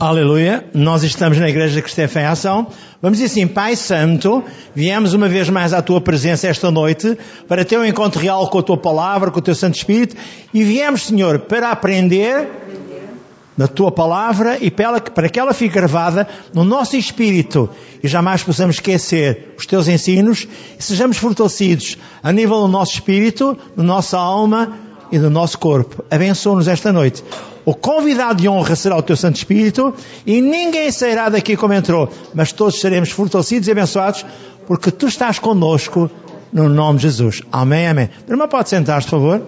Aleluia, 0.00 0.68
nós 0.74 1.04
estamos 1.04 1.38
na 1.38 1.48
Igreja 1.48 1.80
Cristã 1.80 2.08
em 2.20 2.24
Ação. 2.24 2.66
Vamos 3.00 3.18
dizer 3.18 3.30
assim, 3.30 3.46
Pai 3.46 3.76
Santo, 3.76 4.42
viemos 4.74 5.14
uma 5.14 5.28
vez 5.28 5.48
mais 5.48 5.72
à 5.72 5.80
Tua 5.80 6.00
presença 6.00 6.48
esta 6.48 6.68
noite 6.68 7.16
para 7.46 7.64
ter 7.64 7.78
um 7.78 7.84
encontro 7.84 8.20
real 8.20 8.50
com 8.50 8.58
a 8.58 8.62
Tua 8.64 8.76
Palavra, 8.76 9.30
com 9.30 9.38
o 9.38 9.42
Teu 9.42 9.54
Santo 9.54 9.76
Espírito. 9.76 10.16
E 10.52 10.64
viemos, 10.64 11.02
Senhor, 11.02 11.38
para 11.38 11.70
aprender 11.70 12.50
da 13.56 13.68
Tua 13.68 13.92
Palavra 13.92 14.58
e 14.60 14.68
para 14.68 15.28
que 15.30 15.38
ela 15.38 15.54
fique 15.54 15.74
gravada 15.74 16.26
no 16.52 16.64
nosso 16.64 16.96
espírito. 16.96 17.70
E 18.02 18.08
jamais 18.08 18.42
possamos 18.42 18.74
esquecer 18.74 19.54
os 19.56 19.64
Teus 19.64 19.86
ensinos. 19.86 20.48
E 20.76 20.82
sejamos 20.82 21.18
fortalecidos 21.18 21.96
a 22.20 22.32
nível 22.32 22.62
do 22.62 22.68
nosso 22.68 22.94
espírito, 22.94 23.56
da 23.76 23.84
nossa 23.84 24.18
alma 24.18 24.76
e 25.14 25.18
do 25.18 25.30
nosso 25.30 25.56
corpo. 25.60 26.04
Abençoa-nos 26.10 26.66
esta 26.66 26.92
noite. 26.92 27.22
O 27.64 27.72
convidado 27.72 28.42
de 28.42 28.48
honra 28.48 28.74
será 28.74 28.96
o 28.96 29.02
teu 29.02 29.16
Santo 29.16 29.36
Espírito 29.36 29.94
e 30.26 30.40
ninguém 30.40 30.90
sairá 30.90 31.28
daqui 31.28 31.56
como 31.56 31.72
entrou, 31.72 32.10
mas 32.34 32.50
todos 32.50 32.80
seremos 32.80 33.10
fortalecidos 33.10 33.68
e 33.68 33.70
abençoados 33.70 34.26
porque 34.66 34.90
tu 34.90 35.06
estás 35.06 35.38
conosco 35.38 36.10
no 36.52 36.68
nome 36.68 36.98
de 36.98 37.04
Jesus. 37.04 37.42
Amém, 37.52 37.86
amém. 37.86 38.10
Irmã, 38.28 38.48
pode 38.48 38.68
sentar-se, 38.68 39.08
por 39.08 39.20
favor. 39.20 39.42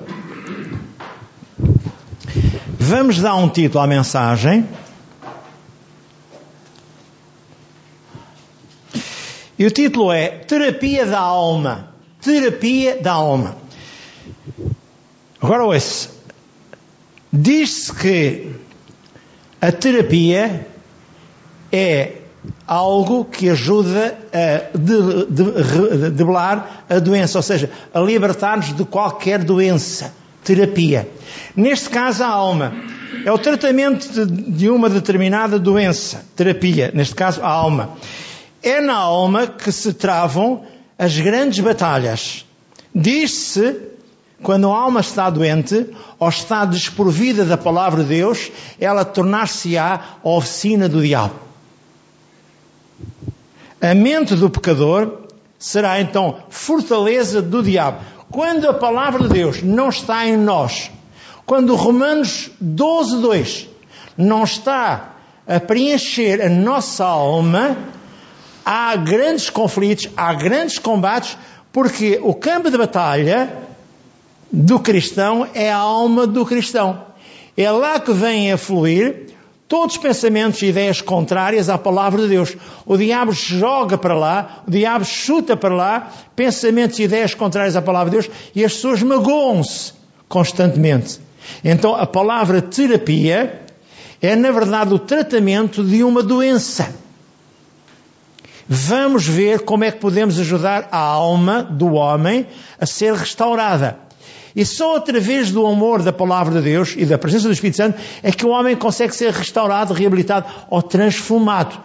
Vamos 2.78 3.18
dar 3.18 3.34
um 3.34 3.48
título 3.48 3.82
à 3.82 3.88
mensagem. 3.88 4.68
E 9.58 9.66
o 9.66 9.70
título 9.72 10.12
é 10.12 10.28
Terapia 10.28 11.04
da 11.04 11.18
Alma. 11.18 11.88
Terapia 12.20 13.02
da 13.02 13.14
Alma. 13.14 13.66
Ouça. 15.40 16.10
Diz-se 17.32 17.92
que 17.92 18.52
a 19.60 19.70
terapia 19.70 20.66
é 21.70 22.12
algo 22.66 23.24
que 23.24 23.50
ajuda 23.50 24.16
a 24.32 24.76
debelar 26.10 26.84
a 26.88 26.98
doença, 26.98 27.38
ou 27.38 27.42
seja, 27.42 27.70
a 27.92 28.00
libertar-nos 28.00 28.74
de 28.74 28.84
qualquer 28.84 29.42
doença. 29.42 30.14
Terapia. 30.44 31.08
Neste 31.56 31.90
caso, 31.90 32.22
a 32.22 32.28
alma. 32.28 32.72
É 33.24 33.32
o 33.32 33.38
tratamento 33.38 34.24
de 34.26 34.70
uma 34.70 34.88
determinada 34.88 35.58
doença. 35.58 36.24
Terapia. 36.36 36.92
Neste 36.94 37.14
caso, 37.14 37.42
a 37.42 37.48
alma. 37.48 37.90
É 38.62 38.80
na 38.80 38.94
alma 38.94 39.48
que 39.48 39.72
se 39.72 39.92
travam 39.92 40.64
as 40.96 41.18
grandes 41.18 41.58
batalhas. 41.58 42.46
Diz-se 42.94 43.95
quando 44.42 44.70
a 44.70 44.76
alma 44.76 45.00
está 45.00 45.30
doente 45.30 45.86
ou 46.18 46.28
está 46.28 46.64
desprovida 46.64 47.44
da 47.44 47.56
palavra 47.56 48.02
de 48.02 48.08
Deus, 48.10 48.50
ela 48.80 49.04
tornar-se-á 49.04 50.18
a 50.22 50.28
oficina 50.28 50.88
do 50.88 51.00
diabo. 51.00 51.34
A 53.80 53.94
mente 53.94 54.34
do 54.34 54.50
pecador 54.50 55.22
será 55.58 56.00
então 56.00 56.38
fortaleza 56.50 57.40
do 57.40 57.62
diabo. 57.62 58.00
Quando 58.30 58.68
a 58.68 58.74
palavra 58.74 59.22
de 59.22 59.28
Deus 59.28 59.62
não 59.62 59.88
está 59.88 60.26
em 60.26 60.36
nós, 60.36 60.90
quando 61.46 61.74
Romanos 61.74 62.50
12, 62.60 63.20
2 63.20 63.68
não 64.18 64.44
está 64.44 65.14
a 65.46 65.60
preencher 65.60 66.42
a 66.42 66.48
nossa 66.48 67.04
alma, 67.04 67.76
há 68.64 68.96
grandes 68.96 69.48
conflitos, 69.48 70.08
há 70.16 70.34
grandes 70.34 70.78
combates, 70.78 71.38
porque 71.72 72.18
o 72.22 72.34
campo 72.34 72.70
de 72.70 72.76
batalha 72.76 73.65
do 74.52 74.78
cristão 74.78 75.46
é 75.54 75.70
a 75.70 75.76
alma 75.76 76.26
do 76.26 76.44
cristão. 76.44 77.04
É 77.56 77.70
lá 77.70 77.98
que 77.98 78.12
vêm 78.12 78.52
a 78.52 78.58
fluir 78.58 79.34
todos 79.68 79.96
os 79.96 80.02
pensamentos 80.02 80.62
e 80.62 80.66
ideias 80.66 81.00
contrárias 81.00 81.68
à 81.68 81.76
palavra 81.76 82.22
de 82.22 82.28
Deus. 82.28 82.56
O 82.84 82.96
diabo 82.96 83.32
joga 83.32 83.98
para 83.98 84.14
lá, 84.14 84.62
o 84.66 84.70
diabo 84.70 85.04
chuta 85.04 85.56
para 85.56 85.74
lá 85.74 86.12
pensamentos 86.34 86.98
e 86.98 87.04
ideias 87.04 87.34
contrárias 87.34 87.76
à 87.76 87.82
palavra 87.82 88.10
de 88.10 88.16
Deus 88.18 88.30
e 88.54 88.64
as 88.64 88.74
pessoas 88.74 89.02
magoam-se 89.02 89.92
constantemente. 90.28 91.20
Então 91.64 91.94
a 91.94 92.06
palavra 92.06 92.60
terapia 92.60 93.62
é 94.20 94.36
na 94.36 94.50
verdade 94.50 94.94
o 94.94 94.98
tratamento 94.98 95.84
de 95.84 96.02
uma 96.04 96.22
doença. 96.22 96.94
Vamos 98.68 99.26
ver 99.26 99.60
como 99.60 99.84
é 99.84 99.92
que 99.92 99.98
podemos 99.98 100.40
ajudar 100.40 100.88
a 100.90 100.98
alma 100.98 101.62
do 101.62 101.92
homem 101.92 102.46
a 102.80 102.84
ser 102.84 103.14
restaurada. 103.14 104.05
E 104.56 104.64
só 104.64 104.96
através 104.96 105.52
do 105.52 105.66
amor 105.66 106.02
da 106.02 106.14
palavra 106.14 106.54
de 106.54 106.62
Deus 106.62 106.94
e 106.96 107.04
da 107.04 107.18
presença 107.18 107.46
do 107.46 107.52
Espírito 107.52 107.76
Santo 107.76 108.00
é 108.22 108.32
que 108.32 108.46
o 108.46 108.48
homem 108.48 108.74
consegue 108.74 109.14
ser 109.14 109.30
restaurado, 109.30 109.92
reabilitado 109.92 110.46
ou 110.70 110.80
transformado. 110.80 111.78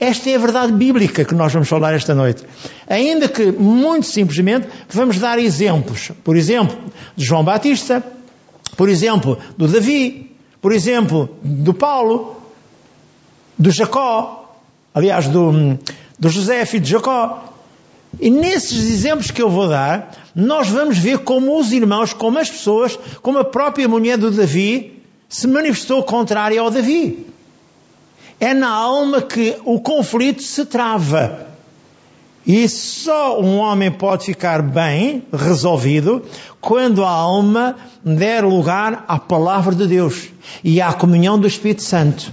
Esta 0.00 0.30
é 0.30 0.34
a 0.34 0.38
verdade 0.38 0.72
bíblica 0.72 1.24
que 1.24 1.34
nós 1.34 1.52
vamos 1.52 1.68
falar 1.68 1.94
esta 1.94 2.16
noite. 2.16 2.42
Ainda 2.88 3.28
que, 3.28 3.52
muito 3.52 4.06
simplesmente, 4.06 4.68
vamos 4.88 5.18
dar 5.18 5.38
exemplos. 5.38 6.10
Por 6.24 6.36
exemplo, 6.36 6.76
de 7.16 7.24
João 7.24 7.44
Batista, 7.44 8.04
por 8.76 8.88
exemplo, 8.88 9.38
do 9.56 9.68
Davi, 9.68 10.36
por 10.60 10.72
exemplo, 10.72 11.36
do 11.42 11.72
Paulo, 11.72 12.42
do 13.56 13.70
Jacó, 13.70 14.56
aliás, 14.92 15.28
do, 15.28 15.78
do 16.18 16.28
José, 16.28 16.64
filho 16.64 16.82
de 16.82 16.90
Jacó. 16.90 17.47
E 18.20 18.30
nesses 18.30 18.90
exemplos 18.90 19.30
que 19.30 19.40
eu 19.40 19.48
vou 19.48 19.68
dar, 19.68 20.12
nós 20.34 20.68
vamos 20.68 20.98
ver 20.98 21.18
como 21.18 21.58
os 21.58 21.72
irmãos, 21.72 22.12
como 22.12 22.38
as 22.38 22.50
pessoas, 22.50 22.98
como 23.22 23.38
a 23.38 23.44
própria 23.44 23.88
mulher 23.88 24.18
do 24.18 24.30
Davi 24.30 25.02
se 25.28 25.46
manifestou 25.46 26.02
contrária 26.02 26.60
ao 26.60 26.70
Davi. 26.70 27.26
É 28.40 28.54
na 28.54 28.70
alma 28.70 29.20
que 29.22 29.56
o 29.64 29.80
conflito 29.80 30.42
se 30.42 30.64
trava. 30.64 31.46
E 32.46 32.68
só 32.68 33.40
um 33.40 33.58
homem 33.58 33.90
pode 33.90 34.24
ficar 34.24 34.62
bem 34.62 35.22
resolvido 35.32 36.24
quando 36.60 37.04
a 37.04 37.10
alma 37.10 37.76
der 38.02 38.44
lugar 38.44 39.04
à 39.06 39.18
palavra 39.18 39.74
de 39.74 39.86
Deus 39.86 40.28
e 40.64 40.80
à 40.80 40.92
comunhão 40.92 41.38
do 41.38 41.46
Espírito 41.46 41.82
Santo. 41.82 42.32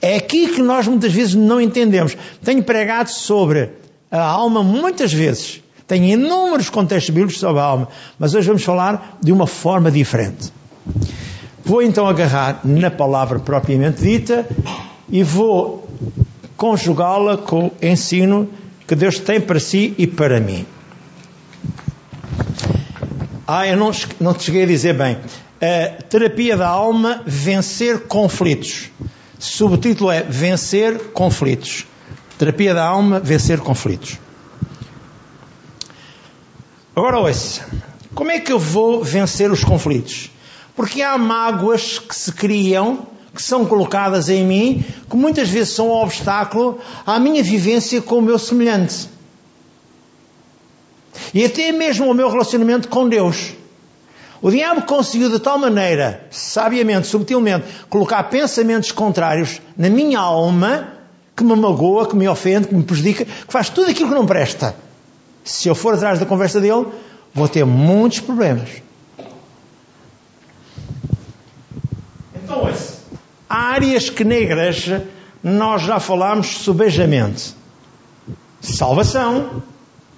É 0.00 0.16
aqui 0.16 0.48
que 0.48 0.62
nós 0.62 0.86
muitas 0.86 1.12
vezes 1.12 1.34
não 1.34 1.60
entendemos. 1.60 2.16
Tenho 2.44 2.62
pregado 2.62 3.10
sobre 3.10 3.70
a 4.16 4.24
alma 4.26 4.62
muitas 4.62 5.12
vezes. 5.12 5.62
Tem 5.86 6.12
inúmeros 6.12 6.68
contextos 6.68 7.14
bíblicos 7.14 7.38
sobre 7.38 7.60
a 7.60 7.64
alma, 7.64 7.88
mas 8.18 8.34
hoje 8.34 8.48
vamos 8.48 8.64
falar 8.64 9.18
de 9.22 9.30
uma 9.30 9.46
forma 9.46 9.90
diferente. 9.90 10.52
Vou 11.64 11.82
então 11.82 12.06
agarrar 12.06 12.60
na 12.64 12.90
palavra 12.90 13.38
propriamente 13.38 14.02
dita 14.02 14.46
e 15.08 15.22
vou 15.22 15.88
conjugá-la 16.56 17.36
com 17.36 17.66
o 17.66 17.72
ensino 17.82 18.48
que 18.86 18.94
Deus 18.94 19.18
tem 19.18 19.40
para 19.40 19.60
si 19.60 19.94
e 19.98 20.06
para 20.06 20.40
mim. 20.40 20.66
Ah, 23.46 23.66
eu 23.66 23.76
não, 23.76 23.92
não 24.20 24.34
te 24.34 24.44
cheguei 24.44 24.64
a 24.64 24.66
dizer 24.66 24.94
bem. 24.94 25.18
A 25.60 26.02
terapia 26.02 26.56
da 26.56 26.68
alma, 26.68 27.22
vencer 27.24 28.00
conflitos. 28.06 28.90
Subtítulo 29.38 30.10
é 30.10 30.22
Vencer 30.22 30.98
conflitos. 31.12 31.86
Terapia 32.38 32.74
da 32.74 32.84
alma, 32.84 33.18
vencer 33.18 33.60
conflitos. 33.60 34.18
Agora 36.94 37.18
ouça, 37.18 37.66
como 38.14 38.30
é 38.30 38.40
que 38.40 38.52
eu 38.52 38.58
vou 38.58 39.02
vencer 39.02 39.50
os 39.50 39.64
conflitos? 39.64 40.30
Porque 40.74 41.02
há 41.02 41.16
mágoas 41.16 41.98
que 41.98 42.14
se 42.14 42.32
criam, 42.32 43.06
que 43.34 43.42
são 43.42 43.64
colocadas 43.64 44.28
em 44.28 44.44
mim, 44.44 44.84
que 45.08 45.16
muitas 45.16 45.48
vezes 45.48 45.74
são 45.74 45.88
um 45.88 45.92
obstáculo 45.92 46.78
à 47.06 47.18
minha 47.18 47.42
vivência 47.42 48.00
com 48.00 48.16
o 48.18 48.22
meu 48.22 48.38
semelhante. 48.38 49.08
E 51.32 51.44
até 51.44 51.72
mesmo 51.72 52.06
ao 52.06 52.14
meu 52.14 52.30
relacionamento 52.30 52.88
com 52.88 53.08
Deus. 53.08 53.52
O 54.42 54.50
diabo 54.50 54.82
conseguiu 54.82 55.30
de 55.30 55.38
tal 55.38 55.58
maneira, 55.58 56.26
sabiamente, 56.30 57.06
subtilmente, 57.06 57.66
colocar 57.88 58.24
pensamentos 58.24 58.92
contrários 58.92 59.60
na 59.76 59.88
minha 59.88 60.18
alma 60.18 60.95
que 61.36 61.44
me 61.44 61.54
magoa, 61.54 62.08
que 62.08 62.16
me 62.16 62.26
ofende, 62.26 62.68
que 62.68 62.74
me 62.74 62.82
prejudica, 62.82 63.24
que 63.24 63.52
faz 63.52 63.68
tudo 63.68 63.90
aquilo 63.90 64.08
que 64.08 64.14
não 64.14 64.24
presta. 64.24 64.74
Se 65.44 65.68
eu 65.68 65.74
for 65.74 65.94
atrás 65.94 66.18
da 66.18 66.24
conversa 66.24 66.60
dele, 66.60 66.86
vou 67.34 67.46
ter 67.46 67.64
muitos 67.64 68.20
problemas. 68.20 68.70
Então, 72.34 72.66
há 73.48 73.56
áreas 73.56 74.08
que 74.08 74.24
na 74.24 74.36
igreja 74.36 75.06
nós 75.42 75.82
já 75.82 76.00
falamos 76.00 76.46
subejamente: 76.58 77.54
salvação, 78.60 79.62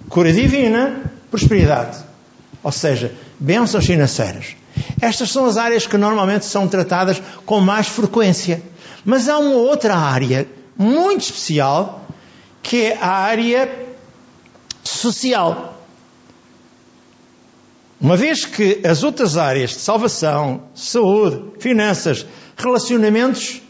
cura 0.08 0.32
divina, 0.32 1.10
prosperidade. 1.30 1.98
Ou 2.62 2.72
seja, 2.72 3.12
bênçãos 3.38 3.86
financeiras. 3.86 4.56
Estas 5.00 5.30
são 5.30 5.46
as 5.46 5.56
áreas 5.56 5.86
que 5.86 5.96
normalmente 5.96 6.44
são 6.44 6.68
tratadas 6.68 7.20
com 7.44 7.60
mais 7.60 7.88
frequência. 7.88 8.62
Mas 9.04 9.28
há 9.28 9.38
uma 9.38 9.54
outra 9.54 9.96
área 9.96 10.46
muito 10.78 11.22
especial, 11.22 12.06
que 12.62 12.84
é 12.86 12.98
a 12.98 13.08
área 13.08 13.86
social. 14.84 15.74
Uma 18.00 18.16
vez 18.16 18.44
que 18.44 18.80
as 18.86 19.02
outras 19.02 19.36
áreas 19.36 19.70
de 19.70 19.80
salvação, 19.80 20.62
saúde, 20.72 21.42
finanças, 21.58 22.24
relacionamentos 22.56 23.60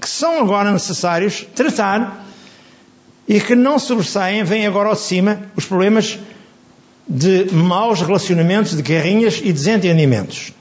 que 0.00 0.08
são 0.08 0.40
agora 0.40 0.72
necessários 0.72 1.46
tratar 1.54 2.26
e 3.28 3.40
que 3.40 3.54
não 3.54 3.78
sobressaem, 3.78 4.42
vêm 4.42 4.66
agora 4.66 4.88
ao 4.88 4.94
de 4.94 5.00
cima 5.00 5.50
os 5.56 5.64
problemas 5.64 6.18
de 7.08 7.52
maus 7.52 8.00
relacionamentos, 8.00 8.76
de 8.76 8.82
guerrinhas 8.82 9.40
e 9.42 9.52
desentendimentos. 9.52 10.52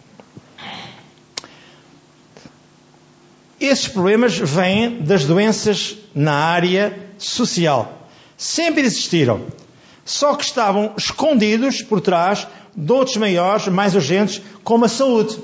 Esses 3.66 3.88
problemas 3.88 4.38
vêm 4.38 5.02
das 5.02 5.26
doenças 5.26 5.98
na 6.14 6.34
área 6.34 6.96
social. 7.18 8.08
Sempre 8.38 8.82
existiram. 8.82 9.42
Só 10.06 10.36
que 10.36 10.44
estavam 10.44 10.94
escondidos 10.96 11.82
por 11.82 12.00
trás 12.00 12.48
de 12.76 12.92
outros 12.92 13.18
maiores, 13.18 13.68
mais 13.68 13.96
urgentes, 13.96 14.40
como 14.64 14.86
a 14.86 14.88
saúde. 14.88 15.40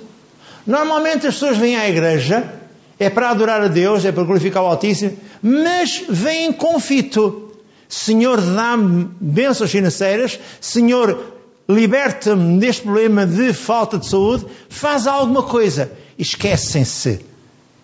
Normalmente 0.67 1.25
as 1.25 1.33
pessoas 1.33 1.57
vêm 1.57 1.75
à 1.75 1.89
igreja, 1.89 2.59
é 2.99 3.09
para 3.09 3.31
adorar 3.31 3.63
a 3.63 3.67
Deus, 3.67 4.05
é 4.05 4.11
para 4.11 4.23
glorificar 4.23 4.61
o 4.61 4.67
Altíssimo, 4.67 5.17
mas 5.41 6.03
vêm 6.07 6.53
com 6.53 6.79
fito. 6.79 7.55
Senhor, 7.89 8.39
dá-me 8.39 9.09
bênçãos 9.19 9.71
financeiras, 9.71 10.39
Senhor, 10.59 11.39
liberta-me 11.67 12.59
deste 12.59 12.83
problema 12.83 13.25
de 13.25 13.51
falta 13.51 13.97
de 13.97 14.05
saúde, 14.05 14.45
faz 14.69 15.07
alguma 15.07 15.41
coisa. 15.41 15.91
Esquecem-se 16.19 17.30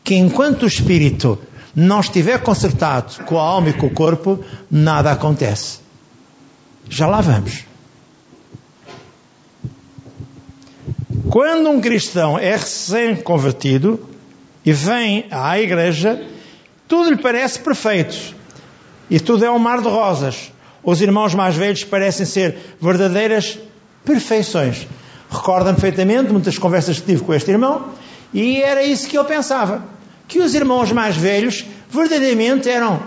que 0.07 0.15
enquanto 0.15 0.63
o 0.63 0.67
espírito 0.67 1.37
não 1.75 1.99
estiver 1.99 2.41
consertado 2.41 3.25
com 3.25 3.37
a 3.37 3.43
alma 3.43 3.71
e 3.71 3.73
com 3.73 3.87
o 3.87 3.93
corpo, 3.93 4.39
nada 4.71 5.11
acontece. 5.11 5.79
Já 6.87 7.07
lá 7.07 7.19
vamos. 7.19 7.65
Quando 11.29 11.69
um 11.69 11.81
cristão 11.81 12.39
é 12.39 12.51
recém-convertido 12.51 13.99
e 14.65 14.71
vem 14.71 15.25
à 15.29 15.59
igreja, 15.59 16.25
tudo 16.87 17.09
lhe 17.09 17.21
parece 17.21 17.59
perfeito 17.59 18.33
e 19.09 19.19
tudo 19.19 19.43
é 19.43 19.51
um 19.51 19.59
mar 19.59 19.81
de 19.81 19.89
rosas. 19.89 20.53
Os 20.81 21.01
irmãos 21.01 21.35
mais 21.35 21.53
velhos 21.53 21.83
parecem 21.83 22.25
ser 22.25 22.77
verdadeiras 22.79 23.59
perfeições. 24.05 24.87
Recordo-me 25.29 25.73
perfeitamente 25.73 26.31
muitas 26.31 26.57
conversas 26.57 26.97
que 26.97 27.07
tive 27.07 27.23
com 27.23 27.33
este 27.33 27.51
irmão 27.51 27.91
e 28.33 28.61
era 28.61 28.81
isso 28.83 29.09
que 29.09 29.17
eu 29.17 29.25
pensava. 29.25 29.96
Que 30.27 30.39
os 30.39 30.53
irmãos 30.53 30.91
mais 30.91 31.15
velhos 31.15 31.65
verdadeiramente 31.89 32.69
eram 32.69 33.01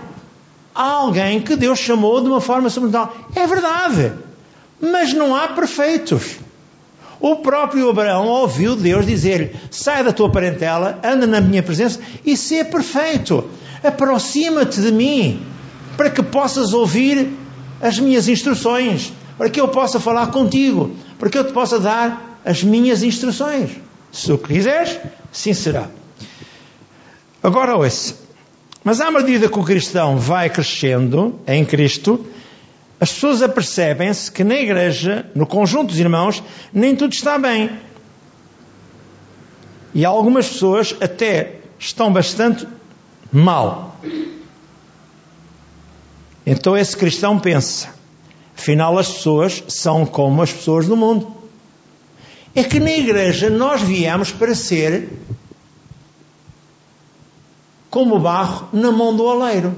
alguém 0.73 1.41
que 1.41 1.55
Deus 1.55 1.79
chamou 1.79 2.21
de 2.21 2.27
uma 2.27 2.41
forma 2.41 2.69
sobrenatural. 2.69 3.15
É 3.35 3.45
verdade. 3.45 4.13
Mas 4.81 5.13
não 5.13 5.35
há 5.35 5.49
perfeitos. 5.49 6.37
O 7.19 7.35
próprio 7.37 7.87
Abraão 7.89 8.25
ouviu 8.25 8.75
Deus 8.75 9.05
dizer-lhe: 9.05 9.55
sai 9.69 10.03
da 10.03 10.11
tua 10.11 10.31
parentela, 10.31 10.99
anda 11.03 11.27
na 11.27 11.39
minha 11.39 11.61
presença 11.61 11.99
e 12.25 12.35
sê 12.35 12.63
perfeito. 12.63 13.47
Aproxima-te 13.83 14.81
de 14.81 14.91
mim, 14.91 15.45
para 15.95 16.09
que 16.09 16.23
possas 16.23 16.73
ouvir 16.73 17.29
as 17.79 17.99
minhas 17.99 18.27
instruções, 18.27 19.13
para 19.37 19.49
que 19.49 19.61
eu 19.61 19.67
possa 19.67 19.99
falar 19.99 20.27
contigo, 20.27 20.95
para 21.19 21.29
que 21.29 21.37
eu 21.37 21.45
te 21.45 21.53
possa 21.53 21.79
dar 21.79 22.39
as 22.43 22.63
minhas 22.63 23.03
instruções. 23.03 23.71
Se 24.11 24.31
o 24.31 24.37
quiseres, 24.37 24.97
sim 25.31 25.53
será. 25.53 25.87
Agora 27.43 27.75
ouça. 27.75 28.15
Mas 28.83 28.99
à 29.01 29.11
medida 29.11 29.49
que 29.49 29.59
o 29.59 29.63
cristão 29.63 30.17
vai 30.17 30.49
crescendo 30.49 31.39
em 31.47 31.63
Cristo, 31.65 32.25
as 32.99 33.11
pessoas 33.11 33.41
apercebem-se 33.41 34.31
que 34.31 34.43
na 34.43 34.55
igreja, 34.55 35.25
no 35.33 35.45
conjunto 35.45 35.87
dos 35.87 35.99
irmãos, 35.99 36.43
nem 36.71 36.95
tudo 36.95 37.13
está 37.13 37.37
bem. 37.37 37.71
E 39.93 40.05
algumas 40.05 40.47
pessoas 40.47 40.95
até 41.01 41.55
estão 41.79 42.13
bastante 42.13 42.67
mal. 43.31 43.97
Então 46.45 46.77
esse 46.77 46.95
cristão 46.95 47.39
pensa: 47.39 47.89
afinal, 48.57 48.97
as 48.97 49.09
pessoas 49.09 49.63
são 49.67 50.05
como 50.05 50.41
as 50.41 50.51
pessoas 50.51 50.87
do 50.87 50.95
mundo. 50.95 51.35
É 52.53 52.63
que 52.63 52.79
na 52.79 52.91
igreja 52.91 53.49
nós 53.49 53.81
viemos 53.81 54.31
para 54.31 54.53
ser 54.53 55.09
como 57.91 58.17
barro 58.17 58.69
na 58.73 58.91
mão 58.91 59.15
do 59.15 59.23
oleiro. 59.23 59.75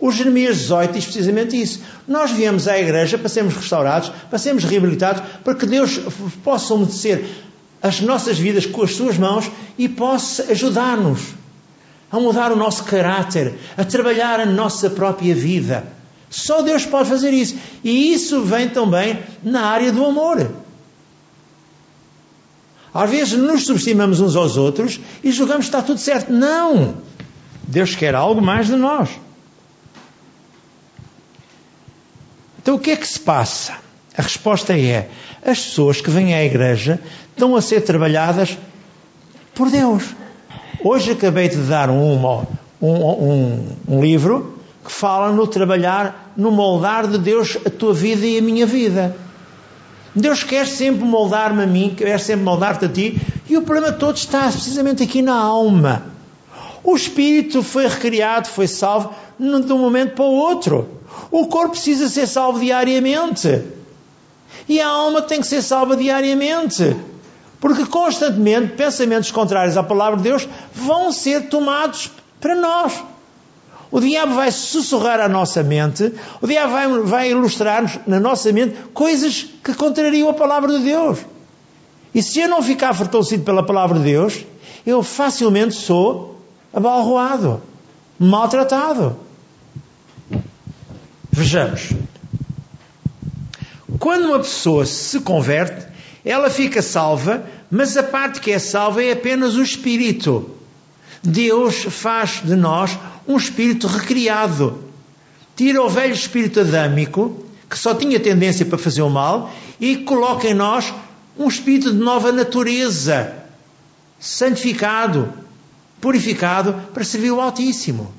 O 0.00 0.10
Jeremias 0.10 0.58
18 0.58 0.92
diz 0.94 1.04
precisamente 1.04 1.60
isso. 1.60 1.80
Nós 2.08 2.32
viemos 2.32 2.66
à 2.66 2.78
igreja 2.78 3.16
para 3.16 3.28
sermos 3.28 3.54
restaurados, 3.54 4.10
para 4.28 4.38
sermos 4.38 4.64
reabilitados, 4.64 5.22
para 5.44 5.54
que 5.54 5.66
Deus 5.66 6.00
possa 6.42 6.74
umedecer 6.74 7.24
as 7.82 8.00
nossas 8.00 8.38
vidas 8.38 8.66
com 8.66 8.82
as 8.82 8.94
suas 8.94 9.18
mãos 9.18 9.50
e 9.78 9.88
possa 9.88 10.50
ajudar-nos 10.50 11.20
a 12.10 12.18
mudar 12.18 12.50
o 12.50 12.56
nosso 12.56 12.84
caráter, 12.84 13.54
a 13.76 13.84
trabalhar 13.84 14.40
a 14.40 14.46
nossa 14.46 14.88
própria 14.88 15.34
vida. 15.34 15.86
Só 16.30 16.62
Deus 16.62 16.86
pode 16.86 17.08
fazer 17.08 17.32
isso. 17.32 17.56
E 17.82 18.12
isso 18.12 18.42
vem 18.42 18.68
também 18.68 19.18
na 19.42 19.66
área 19.66 19.92
do 19.92 20.04
amor. 20.04 20.63
Às 22.94 23.10
vezes 23.10 23.32
nos 23.36 23.66
subestimamos 23.66 24.20
uns 24.20 24.36
aos 24.36 24.56
outros 24.56 25.00
e 25.22 25.32
julgamos 25.32 25.66
que 25.66 25.70
está 25.70 25.82
tudo 25.82 25.98
certo. 25.98 26.32
Não! 26.32 26.94
Deus 27.66 27.96
quer 27.96 28.14
algo 28.14 28.40
mais 28.40 28.68
de 28.68 28.76
nós. 28.76 29.10
Então 32.62 32.76
o 32.76 32.78
que 32.78 32.92
é 32.92 32.96
que 32.96 33.06
se 33.06 33.18
passa? 33.18 33.74
A 34.16 34.22
resposta 34.22 34.78
é: 34.78 35.10
as 35.44 35.60
pessoas 35.60 36.00
que 36.00 36.08
vêm 36.08 36.34
à 36.34 36.44
igreja 36.44 37.00
estão 37.30 37.56
a 37.56 37.60
ser 37.60 37.80
trabalhadas 37.80 38.56
por 39.54 39.68
Deus. 39.70 40.04
Hoje 40.82 41.10
acabei 41.10 41.48
de 41.48 41.56
dar 41.56 41.90
um, 41.90 42.46
um, 42.80 42.88
um, 42.88 43.76
um 43.88 44.00
livro 44.00 44.58
que 44.84 44.92
fala 44.92 45.32
no 45.32 45.46
trabalhar, 45.46 46.32
no 46.36 46.52
moldar 46.52 47.08
de 47.08 47.18
Deus 47.18 47.58
a 47.66 47.70
tua 47.70 47.92
vida 47.92 48.24
e 48.24 48.38
a 48.38 48.42
minha 48.42 48.66
vida. 48.66 49.16
Deus 50.14 50.44
quer 50.44 50.66
sempre 50.66 51.04
moldar-me 51.04 51.62
a 51.62 51.66
mim, 51.66 51.94
quer 51.96 52.20
sempre 52.20 52.44
moldar-te 52.44 52.84
a 52.84 52.88
ti, 52.88 53.20
e 53.48 53.56
o 53.56 53.62
problema 53.62 53.92
todo 53.92 54.16
está 54.16 54.42
precisamente 54.50 55.02
aqui 55.02 55.22
na 55.22 55.34
alma. 55.34 56.04
O 56.84 56.94
espírito 56.94 57.62
foi 57.62 57.88
recriado, 57.88 58.48
foi 58.48 58.68
salvo 58.68 59.14
de 59.38 59.72
um 59.72 59.78
momento 59.78 60.14
para 60.14 60.24
o 60.24 60.34
outro. 60.34 60.88
O 61.30 61.46
corpo 61.46 61.70
precisa 61.70 62.08
ser 62.08 62.26
salvo 62.26 62.60
diariamente. 62.60 63.62
E 64.68 64.80
a 64.80 64.86
alma 64.86 65.22
tem 65.22 65.40
que 65.40 65.46
ser 65.46 65.62
salva 65.62 65.96
diariamente. 65.96 66.94
Porque 67.58 67.86
constantemente 67.86 68.74
pensamentos 68.74 69.30
contrários 69.30 69.76
à 69.76 69.82
palavra 69.82 70.18
de 70.18 70.24
Deus 70.24 70.46
vão 70.74 71.10
ser 71.10 71.48
tomados 71.48 72.10
para 72.38 72.54
nós. 72.54 73.02
O 73.94 74.00
diabo 74.00 74.34
vai 74.34 74.50
sussurrar 74.50 75.20
à 75.20 75.28
nossa 75.28 75.62
mente, 75.62 76.12
o 76.42 76.48
diabo 76.48 76.72
vai, 76.72 76.88
vai 77.02 77.30
ilustrar-nos 77.30 78.00
na 78.08 78.18
nossa 78.18 78.52
mente 78.52 78.74
coisas 78.92 79.46
que 79.62 79.72
contrariam 79.72 80.28
a 80.28 80.34
palavra 80.34 80.76
de 80.76 80.84
Deus. 80.84 81.20
E 82.12 82.20
se 82.20 82.40
eu 82.40 82.48
não 82.48 82.60
ficar 82.60 82.92
fortalecido 82.92 83.44
pela 83.44 83.64
palavra 83.64 83.96
de 84.00 84.06
Deus, 84.06 84.44
eu 84.84 85.00
facilmente 85.00 85.76
sou 85.76 86.40
abalroado, 86.72 87.62
maltratado. 88.18 89.16
Vejamos. 91.30 91.90
Quando 94.00 94.24
uma 94.24 94.40
pessoa 94.40 94.84
se 94.84 95.20
converte, 95.20 95.86
ela 96.24 96.50
fica 96.50 96.82
salva, 96.82 97.46
mas 97.70 97.96
a 97.96 98.02
parte 98.02 98.40
que 98.40 98.50
é 98.50 98.58
salva 98.58 99.04
é 99.04 99.12
apenas 99.12 99.54
o 99.54 99.62
espírito. 99.62 100.50
Deus 101.22 101.84
faz 101.84 102.42
de 102.44 102.56
nós 102.56 102.98
um 103.26 103.36
espírito 103.36 103.86
recriado. 103.86 104.84
Tira 105.56 105.82
o 105.82 105.88
velho 105.88 106.12
espírito 106.12 106.60
adâmico, 106.60 107.44
que 107.68 107.78
só 107.78 107.94
tinha 107.94 108.18
tendência 108.20 108.66
para 108.66 108.78
fazer 108.78 109.02
o 109.02 109.10
mal, 109.10 109.52
e 109.80 109.96
coloca 109.98 110.48
em 110.48 110.54
nós 110.54 110.92
um 111.38 111.48
espírito 111.48 111.92
de 111.92 111.98
nova 111.98 112.32
natureza, 112.32 113.32
santificado, 114.18 115.32
purificado 116.00 116.74
para 116.92 117.04
servir 117.04 117.30
o 117.30 117.40
Altíssimo. 117.40 118.12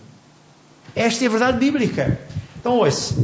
Esta 0.95 1.25
é 1.25 1.27
a 1.27 1.31
verdade 1.31 1.59
bíblica. 1.59 2.19
Então, 2.59 2.77
ouça. 2.77 3.15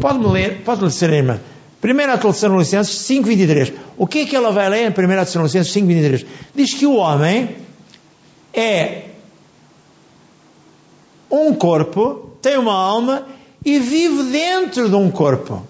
Pode-me 0.00 0.26
ler, 0.28 0.62
pode-me 0.62 0.90
ser, 0.90 1.12
irmã. 1.12 1.38
1 1.82 2.18
Tessalonicenses 2.18 2.94
5,23. 3.08 3.72
O 3.96 4.06
que 4.06 4.20
é 4.20 4.26
que 4.26 4.36
ela 4.36 4.50
vai 4.50 4.68
ler 4.68 4.86
em 4.86 4.90
1 4.90 4.92
Tessalonicenses 4.92 5.72
5,23? 5.72 6.26
Diz 6.54 6.74
que 6.74 6.86
o 6.86 6.94
homem 6.96 7.56
é 8.52 9.09
um 11.30 11.54
corpo, 11.54 12.30
tem 12.42 12.58
uma 12.58 12.74
alma 12.74 13.26
e 13.64 13.78
vive 13.78 14.24
dentro 14.24 14.88
de 14.88 14.94
um 14.94 15.10
corpo. 15.10 15.66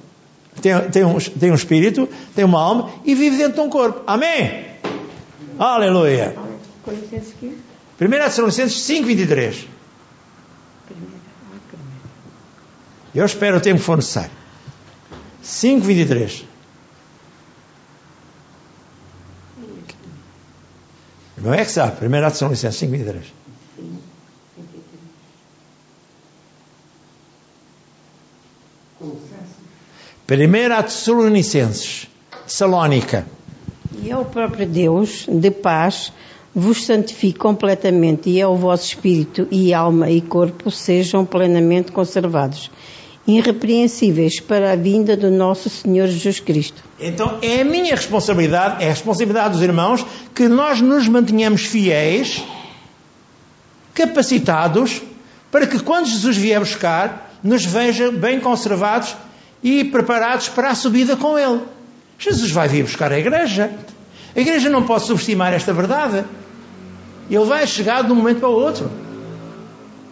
Tem, 0.60 0.78
tem, 0.90 1.04
um, 1.04 1.18
tem 1.18 1.50
um 1.50 1.54
espírito, 1.54 2.08
tem 2.34 2.44
uma 2.44 2.60
alma 2.60 2.90
e 3.04 3.14
vive 3.14 3.36
dentro 3.36 3.54
de 3.54 3.60
um 3.60 3.70
corpo. 3.70 4.02
Amém? 4.06 4.66
Aleluia. 5.58 6.34
1 8.00 8.10
Tessalonicenses 8.10 8.80
5, 8.82 9.06
23. 9.06 9.66
Eu 13.14 13.26
espero 13.26 13.56
o 13.56 13.60
tempo 13.60 13.78
que 13.78 13.84
for 13.84 13.96
necessário. 13.96 14.30
5, 15.42 15.84
23. 15.84 16.44
Não 21.38 21.54
é 21.54 21.64
que 21.64 21.70
sabe? 21.70 22.06
1 22.06 22.10
Tessalonicenses 22.10 22.78
5, 22.78 22.92
23. 22.92 23.39
Primeira 30.30 30.80
Tessalonicenses, 30.80 32.06
Salónica. 32.46 33.26
E 34.00 34.12
é 34.12 34.16
o 34.16 34.24
próprio 34.24 34.64
Deus 34.64 35.26
de 35.28 35.50
paz 35.50 36.12
vos 36.54 36.86
santifique 36.86 37.36
completamente 37.36 38.30
e 38.30 38.40
é 38.40 38.46
o 38.46 38.54
vosso 38.54 38.84
espírito 38.84 39.48
e 39.50 39.74
alma 39.74 40.08
e 40.08 40.20
corpo 40.20 40.70
sejam 40.70 41.26
plenamente 41.26 41.90
conservados, 41.90 42.70
irrepreensíveis 43.26 44.38
para 44.38 44.70
a 44.70 44.76
vinda 44.76 45.16
do 45.16 45.32
nosso 45.32 45.68
Senhor 45.68 46.06
Jesus 46.06 46.38
Cristo. 46.38 46.80
Então 47.00 47.38
é 47.42 47.62
a 47.62 47.64
minha 47.64 47.96
responsabilidade, 47.96 48.84
é 48.84 48.86
a 48.86 48.90
responsabilidade 48.90 49.54
dos 49.54 49.62
irmãos, 49.62 50.06
que 50.32 50.46
nós 50.46 50.80
nos 50.80 51.08
mantenhamos 51.08 51.62
fiéis, 51.62 52.44
capacitados, 53.92 55.02
para 55.50 55.66
que 55.66 55.80
quando 55.80 56.06
Jesus 56.06 56.36
vier 56.36 56.60
buscar, 56.60 57.36
nos 57.42 57.64
veja 57.64 58.12
bem 58.12 58.38
conservados 58.38 59.16
e 59.62 59.84
preparados 59.84 60.48
para 60.48 60.70
a 60.70 60.74
subida 60.74 61.16
com 61.16 61.38
Ele. 61.38 61.62
Jesus 62.18 62.50
vai 62.50 62.68
vir 62.68 62.82
buscar 62.82 63.12
a 63.12 63.18
igreja. 63.18 63.70
A 64.34 64.40
igreja 64.40 64.68
não 64.68 64.84
pode 64.84 65.06
subestimar 65.06 65.52
esta 65.52 65.72
verdade. 65.72 66.24
Ele 67.30 67.44
vai 67.44 67.66
chegar 67.66 68.04
de 68.04 68.12
um 68.12 68.14
momento 68.14 68.40
para 68.40 68.48
o 68.48 68.52
outro. 68.52 68.90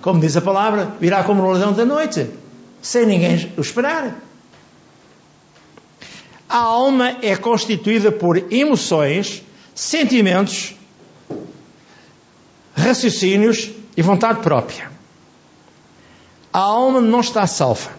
Como 0.01 0.21
diz 0.21 0.37
a 0.37 0.41
palavra, 0.41 0.93
virá 1.01 1.25
como 1.25 1.43
no 1.43 1.51
ladrão 1.51 1.73
da 1.73 1.85
noite, 1.85 2.31
sem 2.81 3.05
ninguém 3.05 3.53
o 3.57 3.61
esperar. 3.61 4.17
A 6.49 6.57
alma 6.57 7.19
é 7.21 7.37
constituída 7.37 8.11
por 8.11 8.51
emoções, 8.51 9.43
sentimentos, 9.75 10.75
raciocínios 12.75 13.71
e 13.97 14.01
vontade 14.01 14.41
própria. 14.41 14.91
A 16.53 16.61
alma 16.61 17.01
não 17.01 17.21
está 17.21 17.47
salva. 17.47 17.91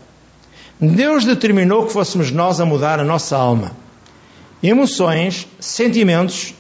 Deus 0.80 1.26
determinou 1.26 1.86
que 1.86 1.94
fôssemos 1.94 2.32
nós 2.32 2.62
a 2.62 2.66
mudar 2.66 3.00
a 3.00 3.04
nossa 3.04 3.36
alma. 3.36 3.72
Emoções, 4.64 5.48
sentimentos, 5.60 6.54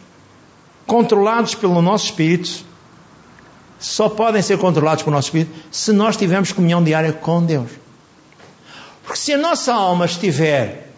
controlados 0.85 1.55
pelo 1.55 1.81
nosso 1.81 2.05
espírito, 2.05 2.65
só 3.79 4.09
podem 4.09 4.41
ser 4.41 4.57
controlados 4.57 5.03
pelo 5.03 5.15
nosso 5.15 5.27
espírito 5.27 5.51
se 5.71 5.93
nós 5.93 6.17
tivermos 6.17 6.51
comunhão 6.51 6.83
diária 6.83 7.13
com 7.13 7.45
Deus. 7.45 7.69
Porque 9.03 9.19
se 9.19 9.33
a 9.33 9.37
nossa 9.37 9.73
alma 9.73 10.05
estiver, 10.05 10.91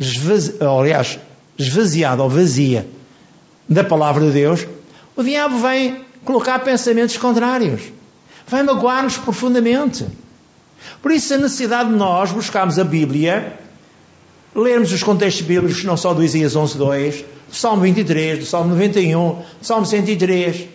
esvazi... 0.00 0.56
aliás, 0.62 1.18
esvaziada 1.58 2.22
ou 2.22 2.30
vazia 2.30 2.88
da 3.68 3.84
palavra 3.84 4.24
de 4.24 4.32
Deus, 4.32 4.66
o 5.14 5.22
diabo 5.22 5.58
vai 5.58 6.04
colocar 6.24 6.58
pensamentos 6.60 7.18
contrários, 7.18 7.82
vai 8.46 8.62
magoar-nos 8.62 9.18
profundamente. 9.18 10.06
Por 11.02 11.12
isso, 11.12 11.34
a 11.34 11.38
necessidade 11.38 11.90
de 11.90 11.96
nós 11.96 12.32
buscarmos 12.32 12.78
a 12.78 12.84
Bíblia, 12.84 13.58
lermos 14.54 14.92
os 14.92 15.02
contextos 15.02 15.44
bíblicos, 15.44 15.84
não 15.84 15.96
só 15.96 16.14
do 16.14 16.22
Isaías 16.22 16.54
11, 16.54 16.78
2, 16.78 17.24
do 17.48 17.54
Salmo 17.54 17.82
23, 17.82 18.38
do 18.38 18.46
Salmo 18.46 18.70
91, 18.70 19.32
do 19.32 19.44
Salmo 19.60 19.86
103, 19.86 20.68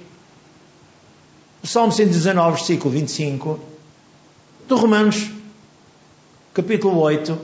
do 1.62 1.68
Salmo 1.68 1.92
119, 1.92 2.58
versículo 2.58 2.94
25, 2.94 3.60
do 4.68 4.76
Romanos, 4.76 5.30
capítulo 6.54 7.00
8, 7.00 7.38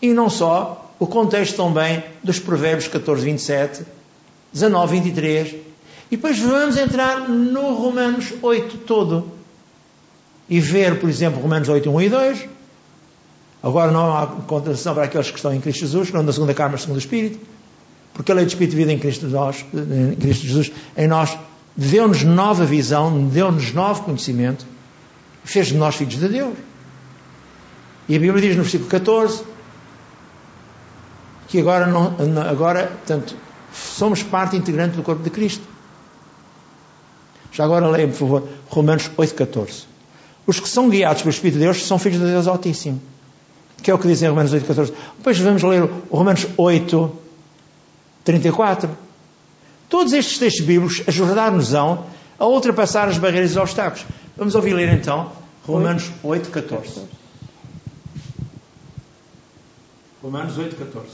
e 0.00 0.12
não 0.12 0.30
só, 0.30 0.94
o 0.98 1.06
contexto 1.06 1.56
também 1.56 2.04
dos 2.22 2.38
Provérbios 2.38 2.86
14, 2.88 3.24
27, 3.24 3.84
19, 4.52 5.00
23, 5.00 5.54
e 6.10 6.16
depois 6.16 6.38
vamos 6.38 6.76
entrar 6.76 7.28
no 7.28 7.74
Romanos 7.74 8.32
8 8.42 8.78
todo 8.78 9.31
e 10.52 10.60
ver, 10.60 11.00
por 11.00 11.08
exemplo, 11.08 11.40
Romanos 11.40 11.66
8, 11.66 11.90
1 11.90 12.00
e 12.02 12.08
2. 12.10 12.48
Agora 13.62 13.90
não 13.90 14.14
há 14.14 14.26
condenação 14.26 14.92
para 14.92 15.04
aqueles 15.04 15.30
que 15.30 15.36
estão 15.36 15.54
em 15.54 15.62
Cristo 15.62 15.80
Jesus, 15.80 16.12
não 16.12 16.22
da 16.22 16.30
segunda 16.30 16.52
carne, 16.52 16.72
mas 16.72 16.82
segundo 16.82 16.96
o 16.96 16.98
Espírito. 16.98 17.40
Porque 18.12 18.30
a 18.30 18.34
lei 18.34 18.44
do 18.44 18.48
Espírito 18.48 18.76
vida 18.76 18.92
em 18.92 18.98
Cristo, 18.98 19.26
nós, 19.28 19.64
em 19.72 20.14
Cristo 20.14 20.46
Jesus, 20.46 20.70
em 20.94 21.08
nós, 21.08 21.38
deu-nos 21.74 22.22
nova 22.22 22.66
visão, 22.66 23.28
deu-nos 23.28 23.72
novo 23.72 24.02
conhecimento, 24.02 24.66
fez 25.42 25.68
de 25.68 25.76
nós 25.78 25.94
filhos 25.94 26.16
de 26.16 26.28
Deus. 26.28 26.54
E 28.06 28.14
a 28.14 28.18
Bíblia 28.18 28.42
diz 28.42 28.54
no 28.54 28.62
versículo 28.62 28.90
14 28.90 29.44
que 31.48 31.60
agora, 31.60 31.86
não, 31.86 32.14
agora 32.46 32.92
tanto, 33.06 33.34
somos 33.72 34.22
parte 34.22 34.54
integrante 34.54 34.96
do 34.96 35.02
corpo 35.02 35.22
de 35.22 35.30
Cristo. 35.30 35.64
Já 37.50 37.64
agora 37.64 37.88
leia, 37.88 38.08
por 38.08 38.16
favor, 38.16 38.48
Romanos 38.68 39.10
8,14. 39.16 39.91
Os 40.46 40.58
que 40.58 40.68
são 40.68 40.88
guiados 40.88 41.22
pelo 41.22 41.32
Espírito 41.32 41.58
de 41.58 41.64
Deus 41.64 41.86
são 41.86 41.98
filhos 41.98 42.18
de 42.18 42.26
Deus 42.26 42.46
Altíssimo. 42.46 43.00
Que 43.82 43.90
é 43.90 43.94
o 43.94 43.98
que 43.98 44.08
dizem 44.08 44.28
Romanos 44.28 44.52
8,14. 44.52 44.92
Depois 45.18 45.38
vamos 45.38 45.62
ler 45.62 45.88
Romanos 46.10 46.46
8, 46.56 47.12
34. 48.24 48.90
Todos 49.88 50.12
estes 50.12 50.38
textos 50.38 50.64
bíblicos 50.64 51.02
ajudar-nos 51.06 51.74
a 51.74 52.04
ultrapassar 52.40 53.08
as 53.08 53.18
barreiras 53.18 53.50
e 53.50 53.52
os 53.52 53.56
obstáculos. 53.58 54.06
Vamos 54.36 54.54
ouvir 54.54 54.72
ler 54.72 54.92
então 54.92 55.30
Romanos 55.66 56.10
8, 56.22 56.50
14. 56.50 57.02
Romanos 60.22 60.56
8, 60.56 60.76
14. 60.76 61.06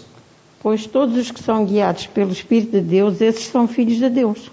Pois 0.60 0.86
todos 0.86 1.16
os 1.16 1.30
que 1.30 1.42
são 1.42 1.64
guiados 1.64 2.06
pelo 2.06 2.32
Espírito 2.32 2.72
de 2.72 2.80
Deus, 2.80 3.20
esses 3.20 3.46
são 3.46 3.66
filhos 3.66 3.98
de 3.98 4.08
Deus. 4.08 4.50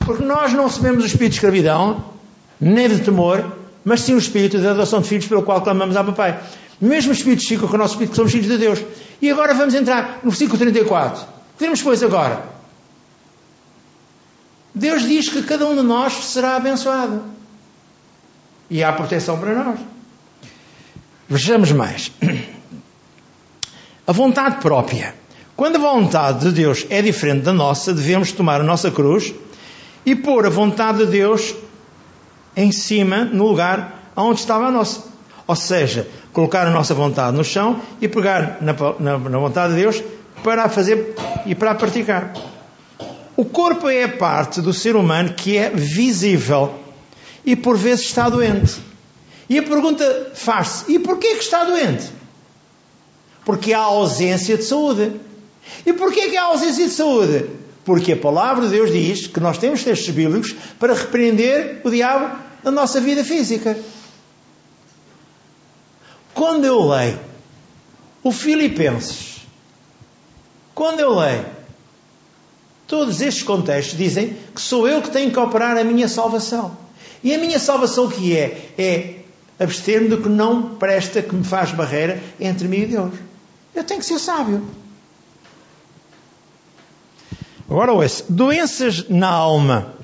Porque 0.00 0.24
nós 0.24 0.52
não 0.52 0.64
recebemos 0.64 1.04
o 1.04 1.06
espírito 1.06 1.30
de 1.30 1.36
escravidão, 1.36 2.04
nem 2.64 2.88
de 2.88 3.00
temor, 3.00 3.44
mas 3.84 4.00
sim 4.00 4.14
o 4.14 4.18
espírito 4.18 4.58
da 4.58 4.70
adoção 4.70 5.02
de 5.02 5.08
filhos 5.08 5.26
pelo 5.26 5.42
qual 5.42 5.60
clamamos 5.60 5.94
ao 5.96 6.04
Papai. 6.04 6.40
Mesmo 6.80 7.10
o 7.10 7.14
espírito 7.14 7.46
fica 7.46 7.66
com 7.66 7.74
o 7.74 7.78
nosso 7.78 7.92
espírito 7.92 8.10
que 8.12 8.16
somos 8.16 8.32
filhos 8.32 8.48
de 8.48 8.56
Deus. 8.56 8.82
E 9.20 9.30
agora 9.30 9.52
vamos 9.52 9.74
entrar 9.74 10.20
no 10.22 10.30
versículo 10.30 10.58
34. 10.58 11.22
O 11.22 11.26
que 11.26 11.58
temos 11.58 11.82
pois 11.82 12.02
agora? 12.02 12.42
Deus 14.74 15.02
diz 15.02 15.28
que 15.28 15.42
cada 15.42 15.66
um 15.66 15.76
de 15.76 15.82
nós 15.82 16.12
será 16.12 16.56
abençoado. 16.56 17.22
E 18.70 18.82
há 18.82 18.92
proteção 18.92 19.38
para 19.38 19.54
nós. 19.54 19.78
Vejamos 21.28 21.70
mais. 21.72 22.10
A 24.06 24.12
vontade 24.12 24.56
própria. 24.56 25.14
Quando 25.56 25.76
a 25.76 25.78
vontade 25.78 26.40
de 26.40 26.52
Deus 26.52 26.84
é 26.90 27.00
diferente 27.00 27.42
da 27.42 27.52
nossa, 27.52 27.94
devemos 27.94 28.32
tomar 28.32 28.60
a 28.60 28.64
nossa 28.64 28.90
cruz 28.90 29.32
e 30.04 30.14
pôr 30.14 30.44
a 30.44 30.50
vontade 30.50 30.98
de 30.98 31.06
Deus 31.06 31.54
em 32.56 32.72
cima, 32.72 33.24
no 33.24 33.48
lugar 33.48 34.10
onde 34.16 34.40
estava 34.40 34.66
a 34.66 34.70
nossa. 34.70 35.02
Ou 35.46 35.56
seja, 35.56 36.08
colocar 36.32 36.66
a 36.66 36.70
nossa 36.70 36.94
vontade 36.94 37.36
no 37.36 37.44
chão 37.44 37.80
e 38.00 38.08
pegar 38.08 38.58
na, 38.60 38.72
na, 38.98 39.18
na 39.18 39.38
vontade 39.38 39.74
de 39.74 39.80
Deus 39.80 40.02
para 40.42 40.64
a 40.64 40.68
fazer 40.68 41.14
e 41.46 41.54
para 41.54 41.72
a 41.72 41.74
praticar. 41.74 42.32
O 43.36 43.44
corpo 43.44 43.88
é 43.88 44.04
a 44.04 44.08
parte 44.08 44.60
do 44.60 44.72
ser 44.72 44.96
humano 44.96 45.34
que 45.34 45.56
é 45.56 45.70
visível 45.70 46.74
e 47.44 47.54
por 47.56 47.76
vezes 47.76 48.06
está 48.06 48.28
doente. 48.28 48.80
E 49.48 49.58
a 49.58 49.62
pergunta 49.62 50.32
faz-se: 50.34 50.92
e 50.92 50.98
porquê 50.98 51.34
que 51.34 51.42
está 51.42 51.64
doente? 51.64 52.06
Porque 53.44 53.72
há 53.72 53.80
ausência 53.80 54.56
de 54.56 54.64
saúde. 54.64 55.20
E 55.84 55.92
porquê 55.92 56.28
que 56.28 56.36
há 56.36 56.44
ausência 56.44 56.86
de 56.86 56.92
saúde? 56.92 57.46
Porque 57.84 58.12
a 58.12 58.16
palavra 58.16 58.64
de 58.64 58.72
Deus 58.72 58.90
diz 58.90 59.26
que 59.26 59.40
nós 59.40 59.58
temos 59.58 59.84
textos 59.84 60.08
bíblicos 60.14 60.54
para 60.78 60.94
repreender 60.94 61.80
o 61.84 61.90
diabo 61.90 62.38
na 62.62 62.70
nossa 62.70 63.00
vida 63.00 63.22
física. 63.22 63.76
Quando 66.32 66.64
eu 66.64 66.88
leio 66.88 67.18
o 68.22 68.32
Filipenses, 68.32 69.42
quando 70.74 71.00
eu 71.00 71.14
leio 71.14 71.44
todos 72.86 73.20
estes 73.20 73.42
contextos, 73.42 73.96
dizem 73.96 74.36
que 74.54 74.60
sou 74.60 74.88
eu 74.88 75.02
que 75.02 75.10
tenho 75.10 75.30
que 75.30 75.38
operar 75.38 75.76
a 75.76 75.84
minha 75.84 76.08
salvação. 76.08 76.76
E 77.22 77.34
a 77.34 77.38
minha 77.38 77.58
salvação 77.58 78.08
que 78.08 78.36
é? 78.36 78.70
É 78.76 79.14
abster-me 79.58 80.08
do 80.08 80.20
que 80.20 80.28
não 80.28 80.74
presta, 80.76 81.22
que 81.22 81.34
me 81.34 81.44
faz 81.44 81.70
barreira 81.70 82.22
entre 82.40 82.66
mim 82.66 82.80
e 82.80 82.86
Deus. 82.86 83.14
Eu 83.74 83.84
tenho 83.84 84.00
que 84.00 84.06
ser 84.06 84.18
sábio. 84.18 84.62
Agora 87.68 87.92
ouça, 87.92 88.24
doenças 88.28 89.08
na 89.08 89.28
alma, 89.28 89.94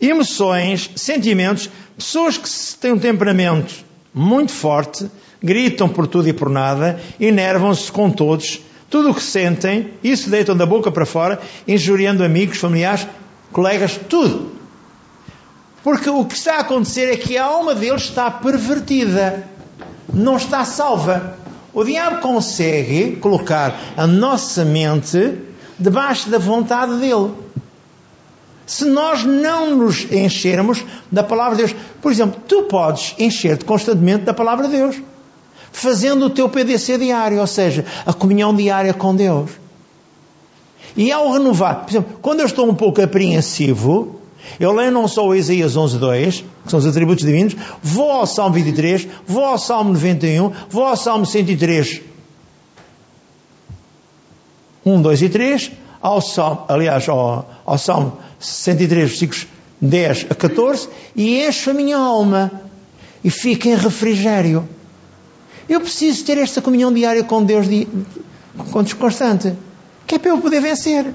emoções, 0.00 0.90
sentimentos, 0.96 1.68
pessoas 1.96 2.38
que 2.38 2.48
têm 2.78 2.92
um 2.92 2.98
temperamento 2.98 3.74
muito 4.12 4.52
forte, 4.52 5.10
gritam 5.42 5.88
por 5.88 6.06
tudo 6.06 6.28
e 6.28 6.32
por 6.32 6.48
nada, 6.48 6.98
enervam-se 7.20 7.92
com 7.92 8.10
todos, 8.10 8.60
tudo 8.88 9.10
o 9.10 9.14
que 9.14 9.22
sentem, 9.22 9.90
isso 10.02 10.30
deitam 10.30 10.56
da 10.56 10.64
boca 10.64 10.90
para 10.90 11.04
fora, 11.04 11.40
injuriando 11.68 12.24
amigos, 12.24 12.58
familiares, 12.58 13.06
colegas, 13.52 14.00
tudo. 14.08 14.52
Porque 15.82 16.08
o 16.08 16.24
que 16.24 16.34
está 16.34 16.56
a 16.56 16.60
acontecer 16.60 17.12
é 17.12 17.16
que 17.16 17.36
a 17.36 17.44
alma 17.44 17.74
deles 17.74 18.04
está 18.04 18.30
pervertida, 18.30 19.46
não 20.10 20.38
está 20.38 20.64
salva. 20.64 21.36
O 21.74 21.84
diabo 21.84 22.20
consegue 22.20 23.16
colocar 23.16 23.78
a 23.96 24.06
nossa 24.06 24.64
mente 24.64 25.38
debaixo 25.78 26.30
da 26.30 26.38
vontade 26.38 26.96
dele. 26.98 27.32
se 28.66 28.86
nós 28.86 29.24
não 29.24 29.76
nos 29.76 30.10
enchermos 30.10 30.82
da 31.12 31.22
palavra 31.22 31.56
de 31.56 31.64
Deus. 31.64 31.76
Por 32.00 32.10
exemplo, 32.10 32.40
tu 32.48 32.62
podes 32.62 33.14
encher-te 33.18 33.64
constantemente 33.64 34.24
da 34.24 34.32
palavra 34.32 34.66
de 34.66 34.76
Deus, 34.76 34.96
fazendo 35.70 36.26
o 36.26 36.30
teu 36.30 36.48
PDC 36.48 36.96
diário, 36.98 37.40
ou 37.40 37.46
seja, 37.46 37.84
a 38.06 38.12
comunhão 38.12 38.54
diária 38.54 38.94
com 38.94 39.14
Deus. 39.14 39.50
E 40.96 41.10
ao 41.12 41.30
renovar, 41.32 41.82
por 41.82 41.90
exemplo, 41.90 42.18
quando 42.22 42.40
eu 42.40 42.46
estou 42.46 42.68
um 42.68 42.74
pouco 42.74 43.02
apreensivo, 43.02 44.20
eu 44.60 44.72
leio 44.72 44.92
não 44.92 45.08
só 45.08 45.26
o 45.26 45.34
Isaías 45.34 45.76
11.2, 45.76 46.44
que 46.64 46.70
são 46.70 46.78
os 46.78 46.86
atributos 46.86 47.24
divinos, 47.24 47.56
vou 47.82 48.10
ao 48.10 48.26
Salmo 48.26 48.54
23, 48.54 49.08
vou 49.26 49.44
ao 49.44 49.58
Salmo 49.58 49.92
91, 49.92 50.52
vou 50.70 50.84
ao 50.84 50.96
Salmo 50.96 51.26
103, 51.26 52.00
1, 54.84 55.02
2 55.02 55.22
e 55.22 55.28
3, 55.28 55.72
ao 56.00 56.20
Salmo, 56.20 56.64
aliás, 56.68 57.08
ao, 57.08 57.50
ao 57.64 57.78
Salmo 57.78 58.18
103, 58.38 59.08
versículos 59.08 59.46
10 59.80 60.26
a 60.30 60.34
14, 60.34 60.88
e 61.16 61.42
encho 61.44 61.70
a 61.70 61.74
minha 61.74 61.96
alma 61.96 62.50
e 63.22 63.30
fico 63.30 63.68
em 63.68 63.74
refrigério. 63.74 64.68
Eu 65.68 65.80
preciso 65.80 66.24
ter 66.24 66.36
esta 66.36 66.60
comunhão 66.60 66.92
diária 66.92 67.24
com 67.24 67.42
Deus 67.42 67.66
de, 67.66 67.88
com 68.70 68.84
constante, 68.84 69.54
que 70.06 70.16
é 70.16 70.18
para 70.18 70.30
eu 70.30 70.38
poder 70.38 70.60
vencer. 70.60 71.06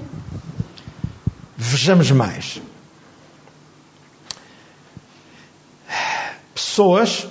Vejamos 1.55 2.09
mais. 2.09 2.59
Pessoas 6.55 7.27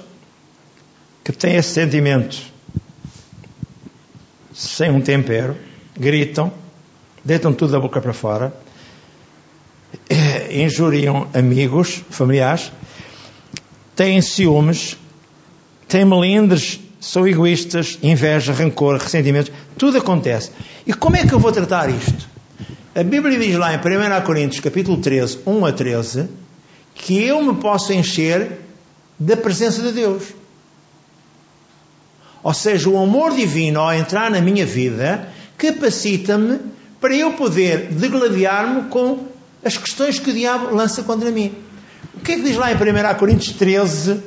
que 1.24 1.32
têm 1.32 1.56
esse 1.56 1.74
sentimento 1.74 2.36
sem 4.54 4.90
um 4.90 5.00
tempero, 5.00 5.56
gritam, 5.98 6.52
deitam 7.24 7.52
tudo 7.52 7.72
da 7.72 7.80
boca 7.80 8.00
para 8.00 8.12
fora, 8.12 8.54
eh, 10.08 10.62
injuriam 10.62 11.28
amigos, 11.34 12.02
familiares, 12.10 12.70
têm 13.96 14.20
ciúmes, 14.22 14.96
têm 15.88 16.04
melindres, 16.04 16.80
são 17.00 17.26
egoístas, 17.26 17.98
inveja, 18.02 18.52
rancor, 18.52 18.98
ressentimentos, 18.98 19.52
tudo 19.76 19.98
acontece. 19.98 20.50
E 20.86 20.92
como 20.92 21.16
é 21.16 21.26
que 21.26 21.32
eu 21.32 21.38
vou 21.38 21.52
tratar 21.52 21.88
isto? 21.90 22.28
A 22.94 23.02
Bíblia 23.02 23.38
diz 23.38 23.56
lá 23.56 23.72
em 23.72 23.78
1 23.78 24.24
Coríntios, 24.24 24.60
capítulo 24.60 24.98
13, 24.98 25.40
1 25.46 25.66
a 25.66 25.72
13, 25.72 26.28
que 26.94 27.22
eu 27.22 27.42
me 27.42 27.60
posso 27.60 27.92
encher 27.92 28.60
da 29.18 29.36
presença 29.36 29.82
de 29.82 29.92
Deus. 29.92 30.24
Ou 32.42 32.54
seja, 32.54 32.88
o 32.88 32.98
amor 32.98 33.34
divino, 33.34 33.80
ao 33.80 33.92
entrar 33.92 34.30
na 34.30 34.40
minha 34.40 34.64
vida, 34.64 35.28
capacita-me 35.58 36.60
para 37.00 37.14
eu 37.14 37.32
poder 37.32 37.88
degladiar-me 37.88 38.88
com 38.88 39.26
as 39.64 39.76
questões 39.76 40.18
que 40.18 40.30
o 40.30 40.32
diabo 40.32 40.74
lança 40.74 41.02
contra 41.02 41.30
mim. 41.30 41.52
O 42.14 42.20
que 42.20 42.32
é 42.32 42.36
que 42.36 42.42
diz 42.42 42.56
lá 42.56 42.72
em 42.72 42.76
1 42.76 43.18
Coríntios 43.18 43.56
13? 43.56 44.22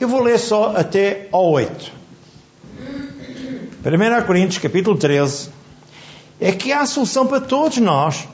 Eu 0.00 0.08
vou 0.08 0.22
ler 0.22 0.38
só 0.38 0.76
até 0.76 1.28
ao 1.32 1.50
8. 1.50 1.92
1 3.84 4.26
Coríntios, 4.26 4.58
capítulo 4.58 4.96
13, 4.96 5.50
é 6.40 6.52
que 6.52 6.72
há 6.72 6.86
solução 6.86 7.26
para 7.26 7.40
todos 7.40 7.78
nós. 7.78 8.28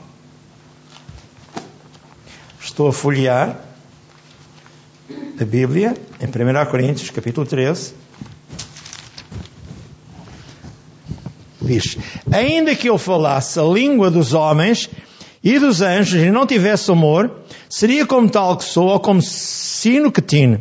Estou 2.59 2.87
a 2.87 2.93
folhear 2.93 3.59
a 5.39 5.45
Bíblia, 5.45 5.95
em 6.19 6.25
1 6.27 6.69
Coríntios, 6.69 7.09
capítulo 7.09 7.45
13. 7.47 7.93
Diz: 11.65 11.97
Ainda 12.31 12.75
que 12.75 12.87
eu 12.87 12.97
falasse 12.97 13.59
a 13.59 13.63
língua 13.63 14.11
dos 14.11 14.33
homens 14.33 14.89
e 15.43 15.59
dos 15.59 15.81
anjos 15.81 16.21
e 16.21 16.29
não 16.29 16.45
tivesse 16.45 16.91
amor, 16.91 17.31
seria 17.69 18.05
como 18.05 18.29
tal 18.29 18.57
que 18.57 18.63
sou 18.63 18.87
ou 18.87 18.99
como 18.99 19.21
sino 19.21 20.11
que 20.11 20.21
tine. 20.21 20.59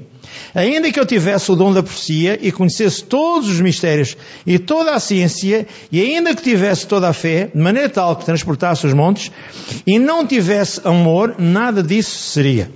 Ainda 0.55 0.91
que 0.91 1.01
eu 1.01 1.05
tivesse 1.07 1.51
o 1.51 1.57
dom 1.57 1.73
da 1.73 1.83
profecia 1.83 2.39
e 2.41 2.53
conhecesse 2.53 3.03
todos 3.05 3.49
os 3.49 3.61
mistérios 3.61 4.17
e 4.47 4.59
toda 4.59 4.95
a 4.95 5.01
ciência, 5.01 5.67
e 5.91 6.01
ainda 6.01 6.35
que 6.35 6.43
tivesse 6.43 6.87
toda 6.87 7.09
a 7.09 7.13
fé, 7.13 7.51
de 7.53 7.61
maneira 7.61 7.89
tal 7.89 8.15
que 8.17 8.25
transportasse 8.25 8.87
os 8.87 8.95
montes, 8.95 9.33
e 9.87 9.99
não 9.99 10.25
tivesse 10.27 10.81
amor, 10.85 11.35
nada 11.39 11.83
disso 11.83 12.17
seria. 12.17 12.71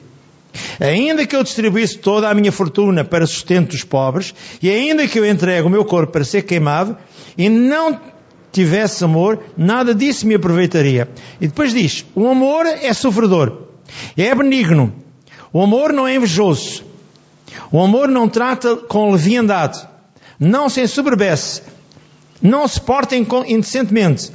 Ainda 0.81 1.25
que 1.25 1.37
eu 1.37 1.45
distribuísse 1.45 1.99
toda 1.99 2.29
a 2.29 2.35
minha 2.35 2.51
fortuna 2.51 3.05
para 3.05 3.27
sustento 3.27 3.71
dos 3.71 3.85
pobres, 3.85 4.35
e 4.61 4.69
ainda 4.69 5.07
que 5.07 5.19
eu 5.19 5.27
entregue 5.27 5.67
o 5.67 5.71
meu 5.71 5.85
corpo 5.85 6.13
para 6.13 6.25
ser 6.25 6.43
queimado, 6.43 6.97
e 7.37 7.49
não 7.49 8.01
tivesse 8.53 9.05
amor, 9.05 9.41
nada 9.57 9.95
disso 9.95 10.27
me 10.27 10.35
aproveitaria. 10.35 11.09
E 11.41 11.47
depois 11.47 11.73
diz: 11.73 12.05
o 12.15 12.29
amor 12.29 12.67
é 12.67 12.93
sofredor, 12.93 13.69
é 14.17 14.35
benigno, 14.35 14.93
o 15.53 15.63
amor 15.63 15.93
não 15.93 16.07
é 16.07 16.15
invejoso, 16.15 16.85
o 17.71 17.83
amor 17.83 18.09
não 18.09 18.29
trata 18.29 18.77
com 18.77 19.13
leviandade, 19.13 19.87
não 20.39 20.69
se 20.69 20.81
ensoberbece, 20.81 21.63
não 22.41 22.67
se 22.67 22.81
porta 22.81 23.17
indecentemente, 23.17 24.33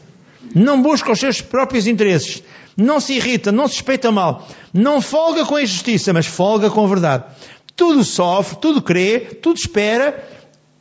não 0.54 0.82
busca 0.82 1.12
os 1.12 1.20
seus 1.20 1.42
próprios 1.42 1.88
interesses, 1.88 2.44
não 2.76 3.00
se 3.00 3.14
irrita, 3.14 3.52
não 3.52 3.68
suspeita 3.68 4.12
mal, 4.12 4.48
não 4.74 5.02
folga 5.02 5.46
com 5.46 5.56
a 5.56 5.64
injustiça, 5.64 6.12
mas 6.14 6.26
folga 6.26 6.70
com 6.70 6.84
a 6.84 6.88
verdade. 6.88 7.24
Tudo 7.76 8.04
sofre, 8.04 8.58
tudo 8.58 8.82
crê, 8.82 9.20
tudo 9.42 9.58
espera, 9.58 10.24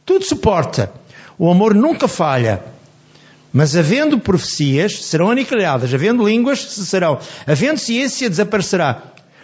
tudo 0.05 0.25
suporta. 0.25 0.93
O 1.39 1.51
amor 1.51 1.75
nunca 1.75 2.07
falha. 2.07 2.72
Mas 3.53 3.77
havendo 3.77 4.19
profecias, 4.19 5.05
serão 5.05 5.31
aniquiladas, 5.31 5.93
havendo 5.93 6.27
línguas, 6.27 6.61
cessarão, 6.63 7.19
havendo 7.47 7.79
ciência, 7.79 8.31
desaparecerá. 8.31 9.03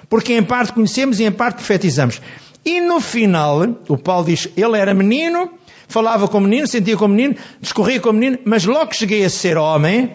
Porque 0.09 0.33
em 0.33 0.43
parte 0.43 0.73
conhecemos 0.73 1.21
e 1.21 1.25
em 1.25 1.33
parte 1.33 1.57
profetizamos. 1.57 2.21
E 2.65 2.81
no 2.81 3.01
final, 3.01 3.61
o 3.87 3.97
Paulo 3.97 4.27
diz, 4.27 4.49
ele 4.57 4.79
era 4.79 4.95
menino, 4.95 5.51
falava 5.87 6.27
como 6.27 6.49
menino, 6.49 6.67
sentia 6.67 6.97
como 6.97 7.15
menino, 7.15 7.37
discorria 7.61 8.01
como 8.01 8.19
menino, 8.19 8.39
mas 8.45 8.65
logo 8.65 8.89
que 8.89 8.97
cheguei 8.97 9.25
a 9.25 9.31
ser 9.31 9.59
homem, 9.59 10.15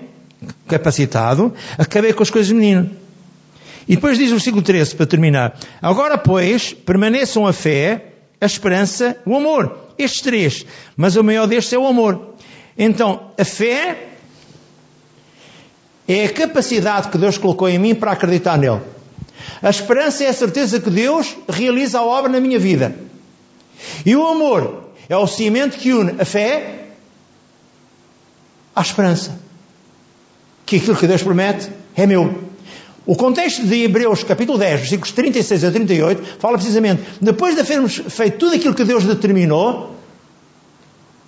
capacitado, 0.67 1.53
acabei 1.77 2.13
com 2.13 2.23
as 2.23 2.29
coisas 2.29 2.47
de 2.47 2.55
menino. 2.55 2.89
E 3.87 3.95
depois 3.95 4.17
diz 4.17 4.29
o 4.29 4.35
versículo 4.35 4.61
13, 4.61 4.95
para 4.95 5.05
terminar. 5.05 5.59
Agora, 5.81 6.17
pois, 6.17 6.73
permaneçam 6.73 7.45
a 7.45 7.53
fé, 7.53 8.13
a 8.39 8.45
esperança, 8.45 9.17
o 9.25 9.35
amor. 9.35 9.77
Estes 9.97 10.21
três. 10.21 10.65
Mas 10.95 11.15
o 11.15 11.23
maior 11.23 11.47
destes 11.47 11.73
é 11.73 11.77
o 11.77 11.85
amor. 11.85 12.32
Então, 12.77 13.31
a 13.37 13.45
fé 13.45 14.13
é 16.07 16.25
a 16.25 16.33
capacidade 16.33 17.09
que 17.09 17.17
Deus 17.17 17.37
colocou 17.37 17.69
em 17.69 17.77
mim 17.77 17.95
para 17.95 18.11
acreditar 18.11 18.57
nele. 18.57 18.81
A 19.61 19.69
esperança 19.69 20.23
é 20.23 20.27
a 20.27 20.33
certeza 20.33 20.79
que 20.79 20.89
Deus 20.89 21.35
realiza 21.47 21.99
a 21.99 22.03
obra 22.03 22.31
na 22.31 22.39
minha 22.39 22.59
vida. 22.59 22.95
E 24.05 24.15
o 24.15 24.25
amor 24.25 24.89
é 25.07 25.15
o 25.15 25.27
cimento 25.27 25.77
que 25.77 25.93
une 25.93 26.19
a 26.19 26.25
fé 26.25 26.87
à 28.75 28.81
esperança. 28.81 29.39
Que 30.65 30.77
aquilo 30.77 30.97
que 30.97 31.07
Deus 31.07 31.23
promete 31.23 31.69
é 31.95 32.05
meu. 32.05 32.43
O 33.05 33.15
contexto 33.15 33.65
de 33.65 33.83
Hebreus 33.83 34.23
capítulo 34.23 34.57
10, 34.57 34.79
versículos 34.79 35.11
36 35.11 35.63
a 35.65 35.71
38, 35.71 36.39
fala 36.39 36.57
precisamente, 36.57 37.03
depois 37.21 37.55
de 37.55 37.63
termos 37.63 37.97
feito 37.97 38.37
tudo 38.37 38.55
aquilo 38.55 38.73
que 38.73 38.85
Deus 38.85 39.03
determinou, 39.03 39.95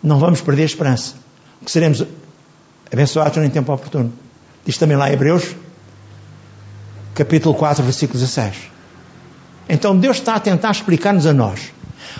não 0.01 0.17
vamos 0.17 0.39
perder 0.39 0.63
a 0.63 0.65
esperança 0.65 1.24
que 1.65 1.71
seremos 1.71 2.05
abençoados 2.91 3.37
em 3.37 3.49
tempo 3.49 3.73
oportuno. 3.73 4.13
Diz 4.63 4.77
também 4.77 4.95
lá 4.95 5.09
em 5.09 5.13
Hebreus, 5.13 5.55
capítulo 7.13 7.55
4, 7.55 7.83
versículo 7.83 8.19
16. 8.19 8.55
Então 9.67 9.97
Deus 9.97 10.17
está 10.17 10.35
a 10.35 10.39
tentar 10.39 10.71
explicar-nos 10.71 11.25
a 11.25 11.33
nós. 11.33 11.73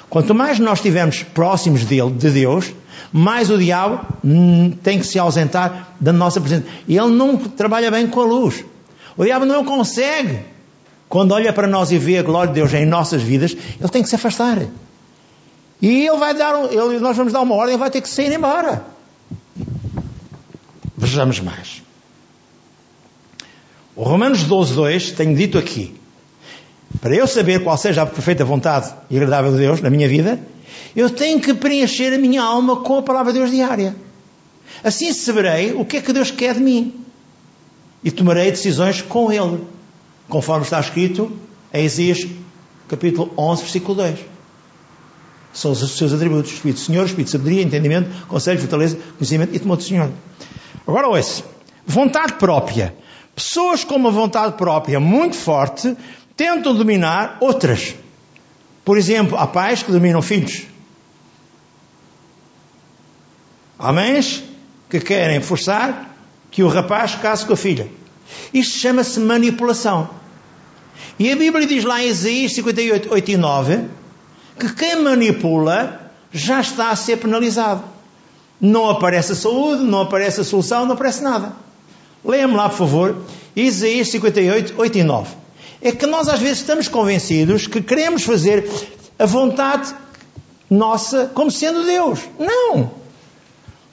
Quanto 0.10 0.34
mais 0.34 0.60
nós 0.60 0.80
estivermos 0.80 1.24
próximos 1.24 1.86
dele, 1.86 2.12
de 2.12 2.30
Deus, 2.32 2.74
mais 3.12 3.50
o 3.50 3.58
diabo 3.58 4.06
tem 4.84 5.00
que 5.00 5.06
se 5.06 5.20
ausentar 5.20 5.96
da 6.00 6.12
nossa 6.12 6.42
presença. 6.42 6.66
E 6.88 6.98
ele 6.98 7.10
não 7.10 7.38
trabalha 7.38 7.92
bem 7.92 8.08
com 8.08 8.22
a 8.22 8.26
luz. 8.26 8.66
O 9.16 9.24
diabo 9.24 9.46
não 9.46 9.64
consegue. 9.64 10.40
Quando 11.08 11.32
olha 11.34 11.54
para 11.54 11.68
nós 11.68 11.92
e 11.92 11.98
vê 11.98 12.18
a 12.18 12.24
glória 12.24 12.48
de 12.48 12.56
Deus 12.56 12.74
em 12.74 12.86
nossas 12.86 13.22
vidas, 13.22 13.56
ele 13.80 13.90
tem 13.90 14.02
que 14.02 14.10
se 14.10 14.16
afastar. 14.16 14.58
E 15.82 16.08
ele 16.08 16.18
vai 16.18 16.34
dar, 16.34 16.56
ele, 16.72 17.00
nós 17.00 17.16
vamos 17.16 17.32
dar 17.32 17.42
uma 17.42 17.56
ordem, 17.56 17.76
ele 17.76 17.80
vai 17.80 17.92
ter 17.92 18.02
que 18.02 18.10
sair 18.10 18.34
embora. 18.34 18.95
Vejamos 20.98 21.40
mais. 21.40 21.82
O 23.96 24.04
Romanos 24.04 24.44
12, 24.44 24.74
2, 24.74 25.12
tenho 25.12 25.36
dito 25.36 25.58
aqui, 25.58 25.96
para 27.02 27.16
eu 27.16 27.28
saber 27.28 27.64
qual 27.64 27.78
seja 27.78 28.02
a 28.02 28.06
perfeita 28.06 28.44
vontade 28.46 28.94
e 29.10 29.18
agradável 29.18 29.52
de 29.52 29.58
Deus 29.58 29.82
na 29.82 29.90
minha 29.90 30.08
vida, 30.08 30.40
eu 30.96 31.10
tenho 31.10 31.40
que 31.40 31.54
preencher 31.54 32.14
a 32.14 32.18
minha 32.18 32.42
alma 32.42 32.78
com 32.78 32.98
a 32.98 33.02
palavra 33.02 33.32
de 33.32 33.40
Deus 33.40 33.52
diária. 33.52 33.96
Assim 34.84 35.12
saberei 35.14 35.74
o 35.74 35.86
que 35.86 35.98
é 35.98 36.02
que 36.02 36.14
Deus 36.14 36.32
quer 36.32 36.56
de 36.56 36.62
mim. 36.62 36.94
E 38.04 38.12
tomarei 38.12 38.52
decisões 38.52 39.02
com 39.02 39.32
Ele, 39.32 39.62
conforme 40.30 40.64
está 40.64 40.80
escrito 40.80 41.32
em 41.74 41.86
Isaías 41.86 42.26
capítulo 42.88 43.32
11, 43.38 43.62
versículo 43.64 43.96
2. 43.96 44.20
São 45.54 45.72
os 45.72 45.98
seus 45.98 46.14
atributos. 46.14 46.52
Espírito 46.52 46.80
Senhor, 46.80 47.06
Espírito 47.06 47.26
de 47.28 47.32
sabedoria, 47.32 47.64
entendimento, 47.64 48.28
conselho, 48.28 48.60
fortaleza, 48.60 48.98
conhecimento 49.18 49.56
e 49.56 49.60
temor 49.60 49.78
do 49.78 49.84
Senhor. 49.84 50.12
Agora 50.88 51.08
ouça. 51.08 51.44
Vontade 51.86 52.34
própria. 52.34 52.96
Pessoas 53.36 53.84
com 53.84 53.96
uma 53.96 54.12
vontade 54.12 54.56
própria 54.58 55.00
muito 55.00 55.36
forte 55.36 55.96
tentam 56.38 56.74
dominar 56.74 57.38
outras. 57.40 57.96
Por 58.84 58.98
exemplo, 58.98 59.38
há 59.38 59.48
pais 59.48 59.84
que 59.84 59.92
dominam 59.92 60.22
filhos. 60.22 60.64
Há 63.78 63.92
mães 63.92 64.44
que 64.90 65.00
querem 65.00 65.42
forçar 65.42 66.16
que 66.50 66.64
o 66.64 66.70
rapaz 66.70 67.16
case 67.16 67.46
com 67.46 67.54
a 67.54 67.58
filha. 67.58 67.90
Isto 68.54 68.78
chama-se 68.78 69.20
manipulação. 69.20 70.10
E 71.20 71.32
a 71.32 71.36
Bíblia 71.36 71.68
diz 71.68 71.84
lá 71.84 72.02
em 72.02 72.08
Isaías 72.08 72.54
58, 72.54 73.12
8 73.12 73.32
e 73.32 73.38
9 73.38 73.86
que 74.60 74.74
quem 74.74 75.02
manipula 75.02 76.12
já 76.32 76.62
está 76.62 76.90
a 76.90 76.96
ser 76.96 77.18
penalizado. 77.18 77.84
Não 78.60 78.90
aparece 78.90 79.34
a 79.34 79.36
saúde, 79.36 79.84
não 79.84 80.02
aparece 80.02 80.42
a 80.42 80.44
solução, 80.44 80.86
não 80.86 80.94
aparece 80.94 81.24
nada. 81.24 81.54
Leia-me 82.24 82.56
lá, 82.56 82.70
por 82.70 82.78
favor, 82.78 83.18
Isaías 83.56 84.08
58, 84.10 84.74
8 84.78 84.98
e 84.98 85.04
9. 85.04 85.36
É 85.82 85.92
que 85.92 86.06
nós 86.08 86.28
às 86.28 86.40
vezes 86.40 86.60
estamos 86.60 86.88
convencidos 86.88 87.68
que 87.68 87.82
queremos 87.82 88.24
fazer 88.24 88.68
a 89.20 89.26
vontade 89.26 89.94
nossa 90.70 91.32
como 91.34 91.52
sendo 91.52 91.84
Deus. 91.84 92.20
Não! 92.40 92.92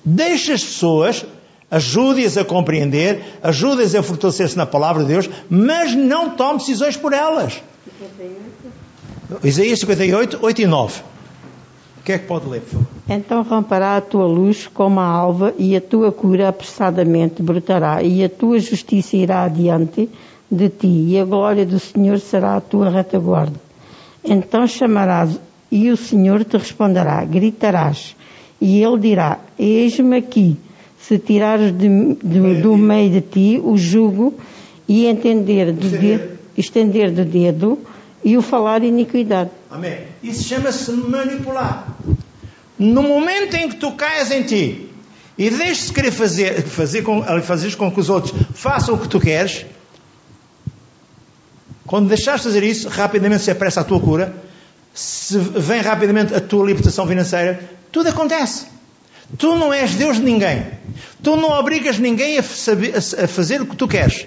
Deixa 0.05 0.55
as 0.55 0.65
pessoas, 0.65 1.25
ajude-as 1.71 2.37
a 2.37 2.45
compreender, 2.45 3.39
ajude-as 3.43 3.95
a 3.95 4.03
fortalecer-se 4.03 4.57
na 4.57 4.67
palavra 4.67 5.03
de 5.03 5.09
Deus, 5.09 5.31
mas 5.51 5.95
não 5.95 6.31
tome 6.31 6.59
decisões 6.59 6.97
por 6.97 7.13
elas. 7.13 7.63
58. 7.99 8.43
Isaías 9.45 9.81
58, 9.81 10.39
8 10.41 10.63
e 10.63 10.67
9. 10.67 11.03
O 12.03 12.05
que 12.05 12.11
é 12.11 12.19
que 12.19 12.27
pode 12.27 12.49
ler, 12.49 12.61
por 12.63 12.71
favor? 12.71 12.87
Então 13.09 13.43
romperá 13.45 13.97
a 13.97 14.01
tua 14.01 14.27
luz 14.27 14.67
como 14.67 14.99
a 14.99 15.05
alva, 15.07 15.55
e 15.57 15.77
a 15.77 15.81
tua 15.81 16.11
cura 16.11 16.49
apressadamente 16.49 17.41
brotará, 17.41 18.03
e 18.03 18.25
a 18.25 18.29
tua 18.29 18.59
justiça 18.59 19.17
irá 19.17 19.45
adiante 19.45 20.11
de 20.51 20.69
ti, 20.69 20.89
e 20.89 21.21
a 21.21 21.25
glória 21.25 21.65
do 21.65 21.79
Senhor 21.79 22.19
será 22.19 22.57
a 22.57 22.61
tua 22.61 22.91
retaguarda. 22.91 23.55
Então 24.25 24.67
chamarás, 24.67 25.39
e 25.71 25.93
o 25.93 25.97
Senhor 25.97 26.43
te 26.45 26.57
responderá, 26.57 27.25
gritarás, 27.25 28.17
e 28.61 28.83
ele 28.83 28.99
dirá: 28.99 29.39
Eis-me 29.57 30.17
aqui. 30.17 30.57
Se 30.99 31.21
tirares 31.21 31.71
de, 31.71 32.17
de, 32.17 32.61
do 32.61 32.77
meio 32.77 33.11
de 33.11 33.21
ti 33.21 33.61
o 33.63 33.77
jugo 33.77 34.35
e 34.89 35.07
entender 35.07 35.73
do 35.73 35.89
dedo, 35.89 36.37
estender 36.57 37.13
do 37.13 37.25
dedo 37.25 37.79
e 38.25 38.37
o 38.37 38.43
falar 38.43 38.83
iniquidade. 38.83 39.51
Amém. 39.71 40.01
Isso 40.23 40.45
chama-se 40.49 40.93
manipular. 40.93 41.87
No 42.79 43.03
momento 43.03 43.55
em 43.55 43.69
que 43.69 43.77
tu 43.77 43.93
caias 43.93 44.31
em 44.31 44.43
ti 44.43 44.89
e 45.37 45.51
deixes 45.51 45.87
de 45.87 45.93
querer 45.93 46.11
fazer, 46.11 46.63
fazer 46.63 47.03
com, 47.03 47.23
fazer 47.43 47.75
com 47.77 47.91
que 47.91 48.01
os 48.01 48.09
outros 48.09 48.35
façam 48.55 48.95
o 48.95 48.99
que 48.99 49.09
tu 49.09 49.19
queres, 49.19 49.65
quando 51.87 52.09
deixares 52.09 52.43
de 52.43 52.49
fazer 52.49 52.63
isso, 52.63 52.89
rapidamente 52.89 53.43
se 53.43 53.51
apressa 53.51 53.81
a 53.81 53.85
tua 53.85 54.01
cura, 54.01 54.35
se 54.95 55.39
vem 55.39 55.81
rapidamente 55.81 56.35
a 56.35 56.41
tua 56.41 56.65
libertação 56.67 57.07
financeira, 57.07 57.61
tudo 57.91 58.09
acontece. 58.09 58.67
Tu 59.39 59.55
não 59.57 59.73
és 59.73 59.95
Deus 59.95 60.17
de 60.17 60.23
ninguém. 60.23 60.67
Tu 61.23 61.37
não 61.37 61.51
obrigas 61.51 61.99
ninguém 61.99 62.39
a, 62.39 62.43
saber, 62.43 62.95
a 62.97 63.27
fazer 63.27 63.61
o 63.63 63.67
que 63.67 63.77
tu 63.77 63.89
queres. 63.89 64.27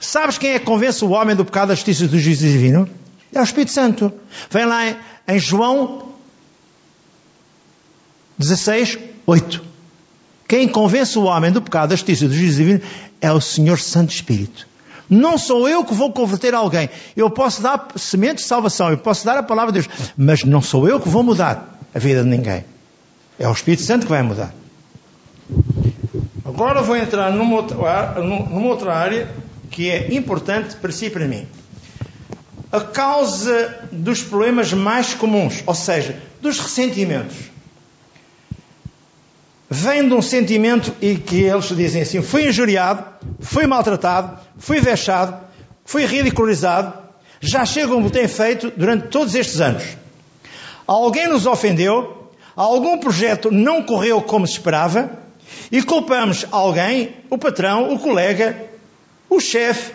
Sabes 0.00 0.38
quem 0.38 0.52
é 0.52 0.58
que 0.58 0.64
convence 0.64 1.04
o 1.04 1.10
homem 1.10 1.36
do 1.36 1.44
pecado, 1.44 1.68
da 1.68 1.74
justiça 1.74 2.04
e 2.04 2.08
do 2.08 2.18
juízo 2.18 2.46
divino? 2.46 2.88
É 3.32 3.38
o 3.38 3.44
Espírito 3.44 3.70
Santo. 3.70 4.10
Vem 4.50 4.64
lá 4.64 4.80
em, 5.28 5.38
João 5.38 6.08
16, 8.38 8.98
8. 9.26 9.62
Quem 10.48 10.66
convence 10.66 11.18
o 11.18 11.24
homem 11.24 11.52
do 11.52 11.60
pecado, 11.60 11.90
da 11.90 11.96
justiça 11.96 12.24
e 12.24 12.28
do 12.28 12.34
juízo 12.34 12.56
divino 12.56 12.80
é 13.20 13.30
o 13.30 13.40
Senhor 13.40 13.78
Santo 13.78 14.10
Espírito. 14.12 14.66
Não 15.08 15.36
sou 15.36 15.68
eu 15.68 15.84
que 15.84 15.92
vou 15.92 16.10
converter 16.12 16.54
alguém. 16.54 16.88
Eu 17.14 17.28
posso 17.28 17.60
dar 17.60 17.88
sementes 17.96 18.44
de 18.44 18.48
salvação, 18.48 18.90
eu 18.90 18.98
posso 18.98 19.26
dar 19.26 19.36
a 19.36 19.42
palavra 19.42 19.72
de 19.72 19.80
Deus, 19.80 20.12
mas 20.16 20.44
não 20.44 20.62
sou 20.62 20.88
eu 20.88 20.98
que 20.98 21.08
vou 21.08 21.22
mudar 21.22 21.78
a 21.94 21.98
vida 21.98 22.22
de 22.22 22.28
ninguém. 22.28 22.64
É 23.38 23.46
o 23.46 23.52
Espírito 23.52 23.82
Santo 23.82 24.06
que 24.06 24.10
vai 24.10 24.22
mudar. 24.22 24.54
Agora 26.44 26.82
vou 26.82 26.96
entrar 26.96 27.30
numa 27.30 27.56
outra, 27.56 28.22
numa 28.22 28.68
outra 28.68 28.94
área 28.94 29.28
que 29.70 29.90
é 29.90 30.12
importante 30.14 30.76
para 30.76 30.92
si 30.92 31.06
e 31.06 31.10
para 31.10 31.26
mim. 31.26 31.46
A 32.72 32.80
causa 32.80 33.88
dos 33.90 34.22
problemas 34.22 34.72
mais 34.72 35.14
comuns, 35.14 35.62
ou 35.66 35.74
seja, 35.74 36.20
dos 36.40 36.58
ressentimentos. 36.58 37.36
Vem 39.68 40.08
de 40.08 40.14
um 40.14 40.22
sentimento 40.22 40.92
e 41.00 41.14
que 41.14 41.42
eles 41.42 41.68
dizem 41.68 42.02
assim: 42.02 42.22
fui 42.22 42.48
injuriado, 42.48 43.04
fui 43.38 43.66
maltratado, 43.66 44.38
fui 44.58 44.80
vexado, 44.80 45.40
fui 45.84 46.04
ridicularizado, 46.04 46.92
já 47.40 47.64
chega 47.64 47.88
como 47.88 48.10
tem 48.10 48.26
feito 48.26 48.72
durante 48.76 49.08
todos 49.08 49.34
estes 49.34 49.60
anos. 49.60 49.84
Alguém 50.86 51.28
nos 51.28 51.46
ofendeu, 51.46 52.30
algum 52.56 52.98
projeto 52.98 53.50
não 53.52 53.82
correu 53.82 54.20
como 54.20 54.46
se 54.46 54.54
esperava 54.54 55.18
e 55.70 55.82
culpamos 55.82 56.46
alguém, 56.50 57.16
o 57.30 57.38
patrão, 57.38 57.92
o 57.94 57.98
colega, 57.98 58.69
o 59.30 59.40
chefe 59.40 59.92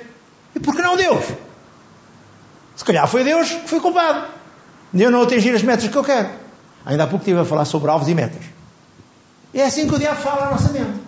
e 0.55 0.59
por 0.59 0.73
que 0.73 0.81
não 0.81 0.95
Deus? 0.95 1.25
Se 2.75 2.83
calhar 2.83 3.07
foi 3.07 3.23
Deus 3.23 3.49
que 3.51 3.69
foi 3.69 3.79
culpado 3.79 4.27
de 4.93 5.03
eu 5.03 5.11
não 5.11 5.23
atingir 5.23 5.53
as 5.53 5.61
metas 5.61 5.89
que 5.89 5.95
eu 5.95 6.03
quero. 6.03 6.29
Ainda 6.85 7.03
há 7.03 7.07
pouco 7.07 7.23
estive 7.23 7.39
a 7.39 7.45
falar 7.45 7.65
sobre 7.65 7.91
alvos 7.91 8.07
e 8.07 8.15
metas. 8.15 8.43
É 9.53 9.65
assim 9.65 9.87
que 9.87 9.95
o 9.95 9.99
diabo 9.99 10.21
fala 10.21 10.47
à 10.47 10.51
nossa 10.51 10.71
mente. 10.71 10.99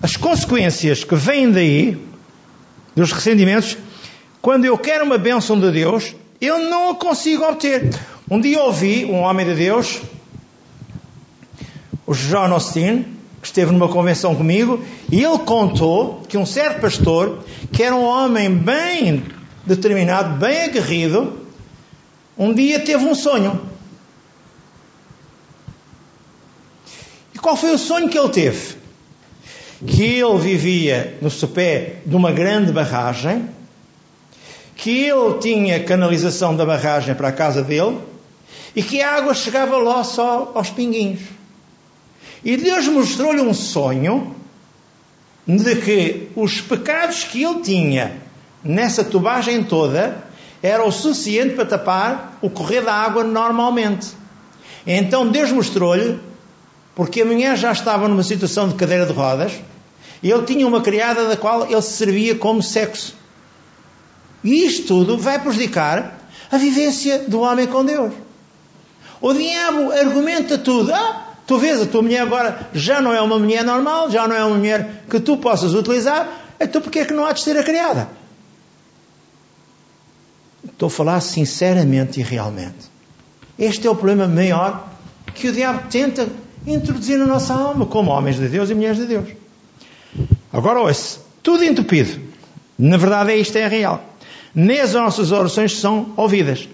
As 0.00 0.16
consequências 0.16 1.04
que 1.04 1.14
vêm 1.14 1.50
daí, 1.50 2.00
dos 2.94 3.12
ressentimentos, 3.12 3.76
quando 4.40 4.64
eu 4.64 4.76
quero 4.78 5.04
uma 5.04 5.18
bênção 5.18 5.58
de 5.58 5.70
Deus, 5.70 6.14
eu 6.40 6.58
não 6.68 6.90
a 6.90 6.94
consigo 6.94 7.44
obter. 7.44 7.90
Um 8.30 8.40
dia 8.40 8.60
ouvi 8.62 9.04
um 9.04 9.20
homem 9.20 9.46
de 9.46 9.54
Deus, 9.54 10.02
o 12.06 12.14
John 12.14 12.52
Austin, 12.52 13.06
que 13.42 13.48
esteve 13.48 13.72
numa 13.72 13.88
convenção 13.88 14.36
comigo, 14.36 14.80
e 15.10 15.22
ele 15.22 15.38
contou 15.40 16.22
que 16.28 16.38
um 16.38 16.46
certo 16.46 16.80
pastor, 16.80 17.40
que 17.72 17.82
era 17.82 17.94
um 17.94 18.04
homem 18.04 18.48
bem 18.48 19.24
determinado, 19.66 20.38
bem 20.38 20.62
aguerrido, 20.62 21.40
um 22.38 22.54
dia 22.54 22.78
teve 22.78 23.04
um 23.04 23.16
sonho. 23.16 23.60
E 27.34 27.38
qual 27.40 27.56
foi 27.56 27.74
o 27.74 27.78
sonho 27.78 28.08
que 28.08 28.16
ele 28.16 28.28
teve? 28.28 28.76
Que 29.84 30.20
ele 30.20 30.38
vivia 30.38 31.18
no 31.20 31.28
sopé 31.28 31.96
de 32.06 32.14
uma 32.14 32.30
grande 32.30 32.70
barragem, 32.70 33.48
que 34.76 35.04
ele 35.04 35.38
tinha 35.40 35.82
canalização 35.82 36.54
da 36.54 36.64
barragem 36.64 37.16
para 37.16 37.28
a 37.28 37.32
casa 37.32 37.60
dele 37.60 37.98
e 38.76 38.84
que 38.84 39.02
a 39.02 39.16
água 39.16 39.34
chegava 39.34 39.76
lá 39.78 40.04
só 40.04 40.52
aos 40.54 40.70
pinguinhos. 40.70 41.41
E 42.44 42.56
Deus 42.56 42.88
mostrou-lhe 42.88 43.40
um 43.40 43.54
sonho 43.54 44.34
de 45.46 45.76
que 45.76 46.28
os 46.34 46.60
pecados 46.60 47.24
que 47.24 47.42
ele 47.42 47.60
tinha 47.60 48.20
nessa 48.64 49.04
tubagem 49.04 49.62
toda 49.62 50.24
era 50.62 50.84
o 50.84 50.92
suficiente 50.92 51.54
para 51.54 51.66
tapar 51.66 52.38
o 52.40 52.48
correr 52.48 52.82
da 52.82 52.94
água 52.94 53.24
normalmente. 53.24 54.08
Então 54.86 55.28
Deus 55.28 55.50
mostrou-lhe, 55.50 56.18
porque 56.94 57.22
a 57.22 57.24
mulher 57.24 57.56
já 57.56 57.72
estava 57.72 58.08
numa 58.08 58.22
situação 58.22 58.68
de 58.68 58.74
cadeira 58.74 59.06
de 59.06 59.12
rodas, 59.12 59.52
e 60.22 60.30
ele 60.30 60.42
tinha 60.42 60.66
uma 60.66 60.80
criada 60.80 61.26
da 61.26 61.36
qual 61.36 61.66
ele 61.66 61.82
se 61.82 61.92
servia 61.92 62.36
como 62.36 62.62
sexo. 62.62 63.14
E 64.44 64.64
isto 64.64 64.86
tudo 64.88 65.18
vai 65.18 65.40
prejudicar 65.40 66.18
a 66.50 66.56
vivência 66.56 67.20
do 67.20 67.40
homem 67.40 67.66
com 67.66 67.84
Deus. 67.84 68.12
O 69.20 69.32
diabo 69.32 69.92
argumenta 69.92 70.58
tudo. 70.58 70.92
Ah, 70.92 71.21
tu 71.46 71.58
vês, 71.58 71.80
a 71.80 71.86
tua 71.86 72.02
mulher 72.02 72.22
agora 72.22 72.70
já 72.72 73.00
não 73.00 73.12
é 73.12 73.20
uma 73.20 73.38
mulher 73.38 73.64
normal, 73.64 74.10
já 74.10 74.26
não 74.26 74.36
é 74.36 74.44
uma 74.44 74.56
mulher 74.56 75.04
que 75.08 75.20
tu 75.20 75.36
possas 75.36 75.74
utilizar, 75.74 76.28
então 76.60 76.80
porquê 76.80 77.00
é 77.00 77.04
que 77.04 77.12
não 77.12 77.24
há 77.24 77.32
de 77.32 77.40
ser 77.40 77.56
a 77.56 77.62
criada? 77.62 78.08
Estou 80.64 80.86
a 80.86 80.90
falar 80.90 81.20
sinceramente 81.20 82.20
e 82.20 82.22
realmente. 82.22 82.90
Este 83.58 83.86
é 83.86 83.90
o 83.90 83.94
problema 83.94 84.26
maior 84.26 84.88
que 85.34 85.48
o 85.48 85.52
diabo 85.52 85.88
tenta 85.90 86.28
introduzir 86.66 87.18
na 87.18 87.26
nossa 87.26 87.54
alma, 87.54 87.86
como 87.86 88.10
homens 88.10 88.36
de 88.36 88.48
Deus 88.48 88.70
e 88.70 88.74
mulheres 88.74 88.98
de 88.98 89.06
Deus. 89.06 89.28
Agora 90.52 90.80
ouça, 90.80 91.20
tudo 91.42 91.64
entupido. 91.64 92.20
Na 92.78 92.96
verdade, 92.96 93.32
é 93.32 93.36
isto 93.36 93.56
é 93.56 93.66
real. 93.66 94.04
Nem 94.54 94.80
as 94.80 94.92
nossas 94.92 95.32
orações 95.32 95.78
são 95.78 96.12
ouvidas. 96.16 96.68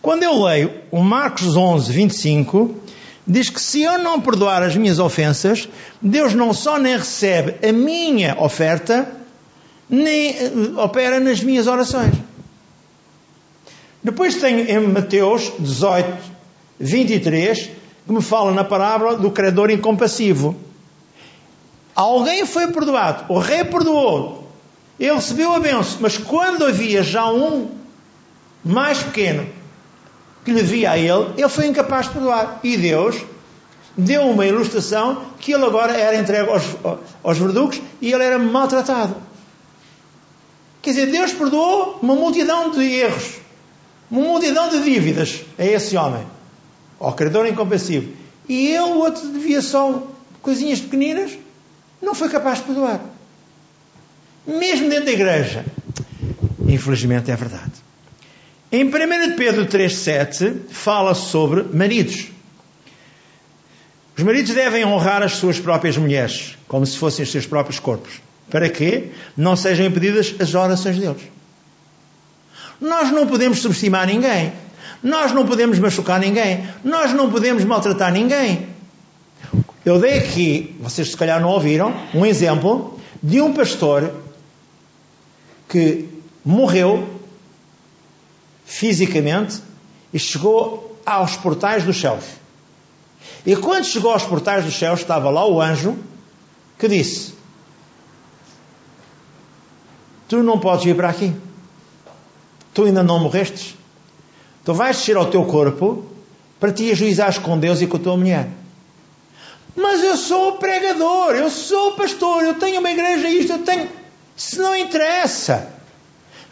Quando 0.00 0.24
eu 0.24 0.42
leio 0.42 0.72
o 0.90 1.00
Marcos 1.02 1.56
11, 1.56 1.92
25, 1.92 2.74
diz 3.26 3.48
que 3.48 3.60
se 3.60 3.82
eu 3.82 3.98
não 3.98 4.20
perdoar 4.20 4.62
as 4.62 4.76
minhas 4.76 4.98
ofensas, 4.98 5.68
Deus 6.00 6.34
não 6.34 6.52
só 6.52 6.78
nem 6.78 6.96
recebe 6.96 7.56
a 7.66 7.72
minha 7.72 8.36
oferta, 8.40 9.08
nem 9.88 10.30
eh, 10.30 10.52
opera 10.76 11.20
nas 11.20 11.42
minhas 11.42 11.66
orações. 11.66 12.14
Depois 14.02 14.36
tenho 14.36 14.68
em 14.68 14.88
Mateus 14.88 15.52
18, 15.58 16.18
23, 16.80 17.70
que 18.06 18.12
me 18.12 18.20
fala 18.22 18.52
na 18.52 18.64
parábola 18.64 19.16
do 19.16 19.30
credor 19.30 19.70
incompassivo. 19.70 20.56
Alguém 21.94 22.44
foi 22.44 22.68
perdoado, 22.68 23.32
o 23.32 23.38
rei 23.38 23.64
perdoou, 23.64 24.50
ele 24.98 25.14
recebeu 25.14 25.52
a 25.52 25.60
benção, 25.60 25.98
mas 26.00 26.16
quando 26.16 26.64
havia 26.64 27.02
já 27.02 27.30
um 27.30 27.70
mais 28.64 29.02
pequeno 29.02 29.46
que 30.44 30.50
lhe 30.50 30.62
via 30.62 30.92
a 30.92 30.98
ele, 30.98 31.34
ele 31.36 31.48
foi 31.48 31.66
incapaz 31.66 32.06
de 32.06 32.12
perdoar. 32.12 32.60
E 32.62 32.76
Deus 32.76 33.16
deu 33.96 34.22
uma 34.22 34.46
ilustração 34.46 35.24
que 35.38 35.52
ele 35.52 35.64
agora 35.64 35.96
era 35.96 36.16
entregue 36.16 36.50
aos, 36.50 36.64
aos 37.22 37.38
verdugos 37.38 37.80
e 38.00 38.12
ele 38.12 38.24
era 38.24 38.38
maltratado. 38.38 39.14
Quer 40.80 40.90
dizer, 40.90 41.06
Deus 41.06 41.32
perdoou 41.32 41.98
uma 42.02 42.14
multidão 42.14 42.70
de 42.70 42.82
erros, 42.82 43.36
uma 44.10 44.22
multidão 44.22 44.68
de 44.68 44.82
dívidas 44.82 45.42
a 45.56 45.64
esse 45.64 45.96
homem, 45.96 46.26
ao 46.98 47.12
credor 47.12 47.46
incompreensivo. 47.46 48.12
E 48.48 48.66
ele, 48.66 48.80
o 48.80 48.98
outro, 48.98 49.28
devia 49.28 49.62
só 49.62 50.02
coisinhas 50.40 50.80
pequeninas, 50.80 51.38
não 52.00 52.14
foi 52.14 52.28
capaz 52.28 52.58
de 52.58 52.64
perdoar. 52.64 53.00
Mesmo 54.44 54.88
dentro 54.88 55.04
da 55.04 55.12
igreja. 55.12 55.64
Infelizmente 56.66 57.30
é 57.30 57.36
verdade. 57.36 57.72
Em 58.74 58.86
1 58.86 59.36
Pedro 59.36 59.66
3,7 59.66 60.62
fala 60.70 61.14
sobre 61.14 61.62
maridos. 61.62 62.28
Os 64.16 64.24
maridos 64.24 64.54
devem 64.54 64.82
honrar 64.82 65.22
as 65.22 65.32
suas 65.32 65.60
próprias 65.60 65.98
mulheres, 65.98 66.56
como 66.66 66.86
se 66.86 66.96
fossem 66.96 67.22
os 67.22 67.30
seus 67.30 67.46
próprios 67.46 67.78
corpos. 67.78 68.22
Para 68.50 68.70
que 68.70 69.10
não 69.36 69.56
sejam 69.56 69.84
impedidas 69.84 70.34
as 70.40 70.54
orações 70.54 70.98
deles. 70.98 71.20
Nós 72.80 73.10
não 73.10 73.26
podemos 73.26 73.58
subestimar 73.58 74.06
ninguém. 74.06 74.54
Nós 75.02 75.32
não 75.32 75.46
podemos 75.46 75.78
machucar 75.78 76.18
ninguém. 76.18 76.66
Nós 76.82 77.12
não 77.12 77.30
podemos 77.30 77.62
maltratar 77.64 78.10
ninguém. 78.10 78.68
Eu 79.84 80.00
dei 80.00 80.16
aqui, 80.16 80.74
vocês 80.80 81.10
se 81.10 81.16
calhar 81.16 81.38
não 81.42 81.50
ouviram, 81.50 81.94
um 82.14 82.24
exemplo 82.24 82.98
de 83.22 83.38
um 83.42 83.52
pastor 83.52 84.14
que 85.68 86.08
morreu 86.42 87.11
fisicamente 88.82 89.62
e 90.12 90.18
chegou 90.18 90.98
aos 91.06 91.36
portais 91.36 91.84
dos 91.84 92.00
céus. 92.00 92.24
E 93.46 93.54
quando 93.54 93.84
chegou 93.84 94.10
aos 94.10 94.24
portais 94.24 94.64
dos 94.64 94.74
céus, 94.74 94.98
estava 94.98 95.30
lá 95.30 95.46
o 95.46 95.60
anjo 95.60 95.96
que 96.76 96.88
disse: 96.88 97.34
Tu 100.28 100.42
não 100.42 100.58
podes 100.58 100.84
vir 100.84 100.96
para 100.96 101.10
aqui. 101.10 101.32
Tu 102.74 102.82
ainda 102.82 103.04
não 103.04 103.20
morrestes. 103.20 103.76
Tu 104.64 104.74
vais 104.74 104.96
descer 104.96 105.16
ao 105.16 105.26
teu 105.26 105.44
corpo 105.44 106.04
para 106.58 106.72
te 106.72 106.90
ajuizares 106.90 107.38
com 107.38 107.56
Deus 107.56 107.80
e 107.82 107.86
com 107.86 107.98
a 107.98 108.00
tua 108.00 108.16
mulher. 108.16 108.48
Mas 109.76 110.02
eu 110.02 110.16
sou 110.16 110.56
pregador, 110.56 111.36
eu 111.36 111.48
sou 111.48 111.92
pastor, 111.92 112.42
eu 112.42 112.54
tenho 112.54 112.80
uma 112.80 112.90
igreja 112.90 113.28
isto, 113.28 113.52
eu 113.52 113.58
tenho. 113.60 113.88
Se 114.36 114.58
não 114.58 114.74
interessa. 114.74 115.81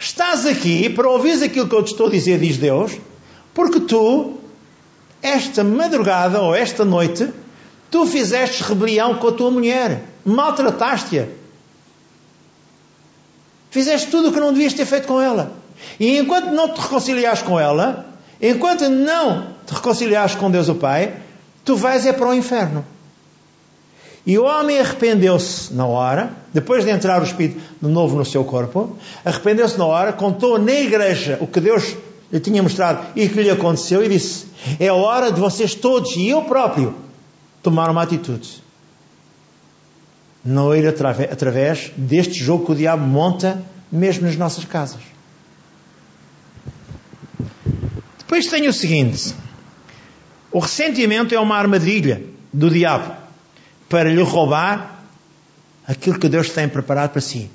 Estás 0.01 0.47
aqui 0.47 0.89
para 0.89 1.07
ouvir 1.07 1.43
aquilo 1.43 1.69
que 1.69 1.75
eu 1.75 1.83
te 1.83 1.91
estou 1.91 2.07
a 2.07 2.09
dizer, 2.09 2.39
diz 2.39 2.57
Deus, 2.57 2.97
porque 3.53 3.79
tu, 3.79 4.39
esta 5.21 5.63
madrugada 5.63 6.41
ou 6.41 6.55
esta 6.55 6.83
noite, 6.83 7.29
tu 7.91 8.07
fizeste 8.07 8.63
rebelião 8.63 9.15
com 9.15 9.27
a 9.27 9.31
tua 9.31 9.51
mulher, 9.51 10.03
maltrataste-a, 10.25 11.27
Fizeste 13.71 14.11
tudo 14.11 14.29
o 14.29 14.33
que 14.33 14.39
não 14.39 14.51
devias 14.51 14.73
ter 14.73 14.85
feito 14.85 15.07
com 15.07 15.21
ela. 15.21 15.53
E 15.97 16.17
enquanto 16.17 16.47
não 16.47 16.67
te 16.67 16.81
reconciliares 16.81 17.41
com 17.41 17.57
ela, 17.57 18.05
enquanto 18.41 18.89
não 18.89 19.53
te 19.65 19.73
reconciliares 19.73 20.35
com 20.35 20.51
Deus 20.51 20.67
o 20.67 20.75
Pai, 20.75 21.15
tu 21.63 21.77
vais 21.77 22.05
é 22.05 22.11
para 22.11 22.27
o 22.27 22.33
inferno. 22.33 22.85
E 24.25 24.37
o 24.37 24.43
homem 24.43 24.79
arrependeu-se 24.79 25.73
na 25.73 25.85
hora, 25.85 26.31
depois 26.53 26.85
de 26.85 26.91
entrar 26.91 27.21
o 27.21 27.25
Espírito 27.25 27.59
de 27.81 27.89
novo 27.89 28.15
no 28.15 28.25
seu 28.25 28.43
corpo, 28.43 28.95
arrependeu-se 29.25 29.77
na 29.77 29.85
hora, 29.85 30.13
contou 30.13 30.59
na 30.59 30.73
igreja 30.73 31.37
o 31.41 31.47
que 31.47 31.59
Deus 31.59 31.95
lhe 32.31 32.39
tinha 32.39 32.61
mostrado 32.61 33.07
e 33.15 33.25
o 33.25 33.29
que 33.29 33.41
lhe 33.41 33.49
aconteceu 33.49 34.03
e 34.03 34.09
disse: 34.09 34.45
É 34.79 34.91
hora 34.91 35.31
de 35.31 35.39
vocês 35.39 35.73
todos 35.73 36.15
e 36.15 36.29
eu 36.29 36.43
próprio 36.43 36.93
tomar 37.63 37.89
uma 37.89 38.03
atitude. 38.03 38.61
Não 40.45 40.75
ir 40.75 40.87
através 40.87 41.91
deste 41.97 42.35
jogo 42.43 42.65
que 42.65 42.71
o 42.71 42.75
diabo 42.75 43.05
monta 43.05 43.63
mesmo 43.91 44.25
nas 44.25 44.35
nossas 44.35 44.65
casas. 44.65 45.01
Depois 48.19 48.45
tem 48.45 48.67
o 48.67 48.73
seguinte: 48.73 49.33
o 50.51 50.59
ressentimento 50.59 51.33
é 51.33 51.39
uma 51.39 51.57
armadilha 51.57 52.21
do 52.53 52.69
diabo 52.69 53.20
para 53.91 54.09
lhe 54.09 54.23
roubar 54.23 55.03
aquilo 55.85 56.17
que 56.17 56.29
Deus 56.29 56.49
tem 56.49 56.69
preparado 56.69 57.11
para 57.11 57.19
si. 57.19 57.51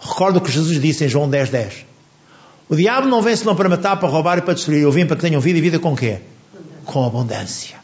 Recordo 0.00 0.38
o 0.38 0.40
que 0.40 0.50
Jesus 0.50 0.80
disse 0.80 1.04
em 1.04 1.08
João 1.08 1.28
10, 1.28 1.50
10. 1.50 1.86
O 2.70 2.74
diabo 2.74 3.06
não 3.06 3.20
vem 3.20 3.36
senão 3.36 3.54
para 3.54 3.68
matar, 3.68 3.96
para 3.96 4.08
roubar 4.08 4.38
e 4.38 4.40
para 4.40 4.54
destruir. 4.54 4.80
Eu 4.80 4.90
vim 4.90 5.04
para 5.04 5.16
que 5.16 5.22
tenham 5.22 5.40
vida 5.42 5.58
e 5.58 5.62
vida 5.62 5.78
com 5.78 5.94
quê? 5.94 6.20
Com 6.86 7.04
abundância. 7.04 7.76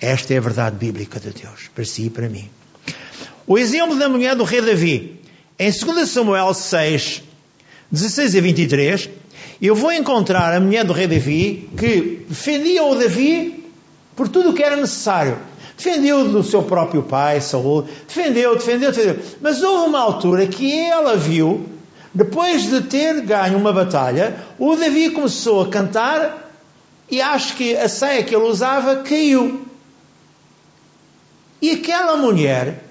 Esta 0.00 0.32
é 0.32 0.38
a 0.38 0.40
verdade 0.40 0.76
bíblica 0.76 1.18
de 1.18 1.30
Deus, 1.30 1.68
para 1.74 1.84
si 1.84 2.06
e 2.06 2.10
para 2.10 2.28
mim. 2.28 2.48
O 3.46 3.58
exemplo 3.58 3.98
da 3.98 4.08
mulher 4.08 4.36
do 4.36 4.44
rei 4.44 4.62
Davi, 4.62 5.20
em 5.58 5.70
2 5.72 6.08
Samuel 6.08 6.54
6, 6.54 7.22
16 7.90 8.36
a 8.36 8.40
23, 8.40 9.10
eu 9.60 9.74
vou 9.74 9.92
encontrar 9.92 10.54
a 10.54 10.60
mulher 10.60 10.84
do 10.84 10.92
rei 10.92 11.08
Davi 11.08 11.68
que 11.76 12.24
defendia 12.28 12.84
o 12.84 12.94
Davi 12.94 13.64
por 14.14 14.28
tudo 14.28 14.50
o 14.50 14.54
que 14.54 14.62
era 14.62 14.76
necessário. 14.76 15.36
Defendeu 15.76 16.28
do 16.28 16.42
seu 16.42 16.62
próprio 16.62 17.02
pai, 17.02 17.40
Saul, 17.40 17.82
defendeu, 18.06 18.54
defendeu, 18.54 18.92
defendeu. 18.92 19.22
Mas 19.40 19.62
houve 19.62 19.88
uma 19.88 20.00
altura 20.00 20.46
que 20.46 20.72
ela 20.72 21.16
viu, 21.16 21.68
depois 22.12 22.70
de 22.70 22.82
ter 22.82 23.20
ganho 23.22 23.58
uma 23.58 23.72
batalha, 23.72 24.36
o 24.58 24.76
Davi 24.76 25.10
começou 25.10 25.62
a 25.62 25.68
cantar 25.68 26.52
e 27.10 27.20
acho 27.20 27.56
que 27.56 27.76
a 27.76 27.88
ceia 27.88 28.22
que 28.22 28.34
ele 28.34 28.44
usava 28.44 28.96
caiu. 28.96 29.66
E 31.60 31.72
aquela 31.72 32.16
mulher 32.16 32.84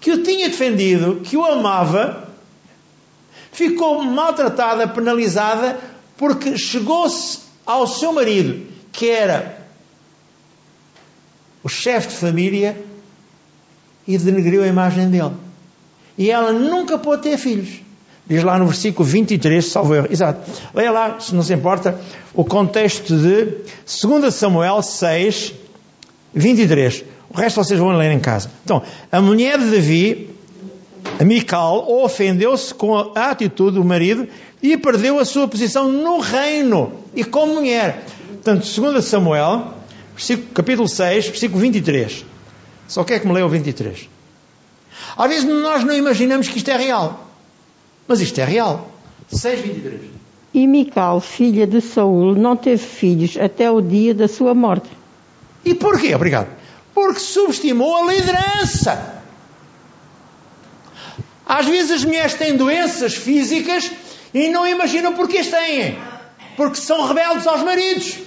que 0.00 0.12
o 0.12 0.22
tinha 0.22 0.48
defendido, 0.48 1.20
que 1.24 1.36
o 1.36 1.44
amava, 1.44 2.28
ficou 3.52 4.02
maltratada, 4.02 4.86
penalizada, 4.88 5.78
porque 6.16 6.56
chegou-se 6.56 7.40
ao 7.64 7.86
seu 7.86 8.12
marido, 8.12 8.66
que 8.92 9.08
era 9.08 9.61
o 11.62 11.68
chefe 11.68 12.08
de 12.08 12.14
família, 12.14 12.76
e 14.06 14.18
denegriu 14.18 14.62
a 14.62 14.66
imagem 14.66 15.08
dele. 15.08 15.32
E 16.18 16.30
ela 16.30 16.52
nunca 16.52 16.98
pôde 16.98 17.22
ter 17.22 17.38
filhos. 17.38 17.80
Diz 18.26 18.42
lá 18.42 18.58
no 18.58 18.66
versículo 18.66 19.08
23, 19.08 19.64
salvo 19.64 19.94
erro. 19.94 20.08
Exato. 20.10 20.48
Leia 20.74 20.90
lá, 20.90 21.20
se 21.20 21.34
não 21.34 21.42
se 21.42 21.52
importa, 21.52 21.98
o 22.34 22.44
contexto 22.44 23.16
de 23.16 23.46
2 24.06 24.32
Samuel 24.34 24.82
6, 24.82 25.54
23. 26.34 27.04
O 27.30 27.36
resto 27.36 27.62
vocês 27.62 27.80
vão 27.80 27.90
ler 27.96 28.12
em 28.12 28.20
casa. 28.20 28.50
Então, 28.64 28.82
a 29.10 29.20
mulher 29.20 29.58
de 29.58 29.70
Davi, 29.70 30.30
a 31.18 31.24
Mical, 31.24 31.90
ofendeu-se 31.90 32.72
com 32.74 32.94
a 32.96 33.30
atitude 33.30 33.76
do 33.76 33.84
marido 33.84 34.28
e 34.62 34.76
perdeu 34.76 35.18
a 35.18 35.24
sua 35.24 35.48
posição 35.48 35.90
no 35.90 36.20
reino 36.20 36.92
e 37.14 37.24
como 37.24 37.54
mulher. 37.54 38.04
Portanto, 38.34 38.64
2 38.64 39.04
Samuel, 39.04 39.74
capítulo 40.54 40.88
6, 40.88 41.28
versículo 41.28 41.60
23. 41.60 42.24
Só 42.88 43.04
quer 43.04 43.20
que 43.20 43.26
me 43.26 43.32
leia 43.32 43.46
o 43.46 43.48
23. 43.48 44.08
Às 45.16 45.28
vezes 45.28 45.44
nós 45.44 45.84
não 45.84 45.94
imaginamos 45.94 46.48
que 46.48 46.58
isto 46.58 46.70
é 46.70 46.76
real. 46.76 47.28
Mas 48.06 48.20
isto 48.20 48.38
é 48.40 48.44
real. 48.44 48.90
6, 49.30 49.60
23. 49.60 50.00
E 50.54 50.66
Mical, 50.66 51.20
filha 51.20 51.66
de 51.66 51.80
Saul, 51.80 52.34
não 52.34 52.56
teve 52.56 52.84
filhos 52.84 53.38
até 53.38 53.70
o 53.70 53.80
dia 53.80 54.14
da 54.14 54.28
sua 54.28 54.54
morte. 54.54 54.88
E 55.64 55.74
porquê? 55.74 56.14
Obrigado. 56.14 56.48
Porque 56.94 57.20
subestimou 57.20 57.96
a 57.96 58.12
liderança. 58.12 59.22
Às 61.46 61.66
vezes 61.66 61.90
as 61.90 62.04
mulheres 62.04 62.34
têm 62.34 62.56
doenças 62.56 63.14
físicas 63.14 63.90
e 64.34 64.48
não 64.48 64.66
imaginam 64.66 65.14
porque 65.14 65.38
as 65.38 65.48
têm. 65.48 65.96
Porque 66.56 66.76
são 66.76 67.06
rebeldes 67.06 67.46
aos 67.46 67.62
maridos. 67.62 68.18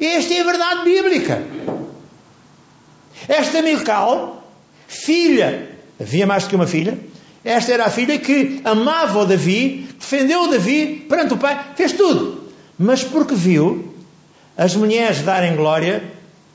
Esta 0.00 0.34
é 0.34 0.40
a 0.40 0.44
verdade 0.44 0.84
bíblica. 0.84 1.42
Esta 3.28 3.62
Milcal, 3.62 4.46
filha, 4.86 5.70
havia 6.00 6.26
mais 6.26 6.44
do 6.44 6.50
que 6.50 6.56
uma 6.56 6.66
filha, 6.66 6.98
esta 7.44 7.72
era 7.72 7.86
a 7.86 7.90
filha 7.90 8.18
que 8.18 8.60
amava 8.64 9.20
o 9.20 9.24
Davi, 9.24 9.88
defendeu 9.98 10.42
o 10.42 10.48
Davi 10.48 11.06
perante 11.08 11.34
o 11.34 11.38
pai, 11.38 11.72
fez 11.76 11.92
tudo. 11.92 12.50
Mas 12.78 13.02
porque 13.04 13.34
viu 13.34 13.94
as 14.56 14.74
mulheres 14.74 15.22
darem 15.22 15.54
glória 15.56 16.02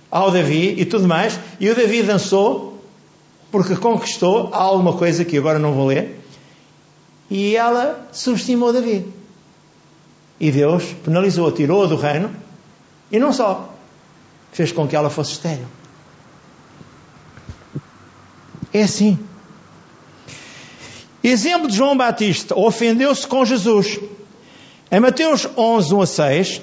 ao 0.10 0.32
Davi 0.32 0.75
e 0.77 0.86
tudo 0.86 1.08
mais, 1.08 1.39
e 1.60 1.69
o 1.69 1.75
Davi 1.75 2.04
dançou 2.04 2.80
porque 3.51 3.75
conquistou 3.75 4.49
alguma 4.54 4.93
coisa 4.93 5.25
que 5.25 5.38
agora 5.38 5.60
não 5.60 5.73
vou 5.73 5.88
ler, 5.88 6.19
e 7.30 7.56
ela 7.56 8.10
subestimou 8.12 8.73
Davi. 8.73 9.06
E 10.39 10.51
Deus 10.51 10.84
penalizou-a, 11.04 11.51
tirou-a 11.51 11.88
do 11.88 11.95
reino, 11.95 12.30
e 13.12 13.19
não 13.19 13.34
só, 13.34 13.74
fez 14.52 14.71
com 14.71 14.88
que 14.88 14.95
ela 14.95 15.10
fosse 15.10 15.34
estéril. 15.34 15.65
É 18.74 18.84
assim. 18.84 19.19
Exemplo 21.24 21.67
de 21.67 21.76
João 21.76 21.95
Batista, 21.95 22.58
ofendeu-se 22.58 23.28
com 23.28 23.45
Jesus. 23.45 24.00
Em 24.91 25.00
Mateus 25.00 25.47
11, 25.56 25.93
1 25.93 26.02
a 26.02 26.06
6, 26.08 26.62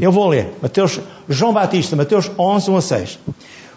eu 0.00 0.10
vou 0.10 0.28
ler. 0.28 0.52
Mateus, 0.62 1.00
João 1.28 1.52
Batista, 1.52 1.94
Mateus 1.94 2.30
11, 2.38 2.70
1 2.70 2.76
a 2.76 2.80
6. 2.80 3.18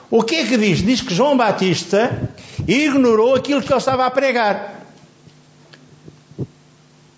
O 0.10 0.24
que 0.24 0.36
é 0.36 0.46
que 0.46 0.58
diz? 0.58 0.80
Diz 0.80 1.02
que 1.02 1.13
João 1.13 1.36
Batista 1.36 2.32
ignorou 2.67 3.36
aquilo 3.36 3.62
que 3.62 3.72
ele 3.72 3.78
estava 3.78 4.06
a 4.06 4.12
pregar. 4.12 4.86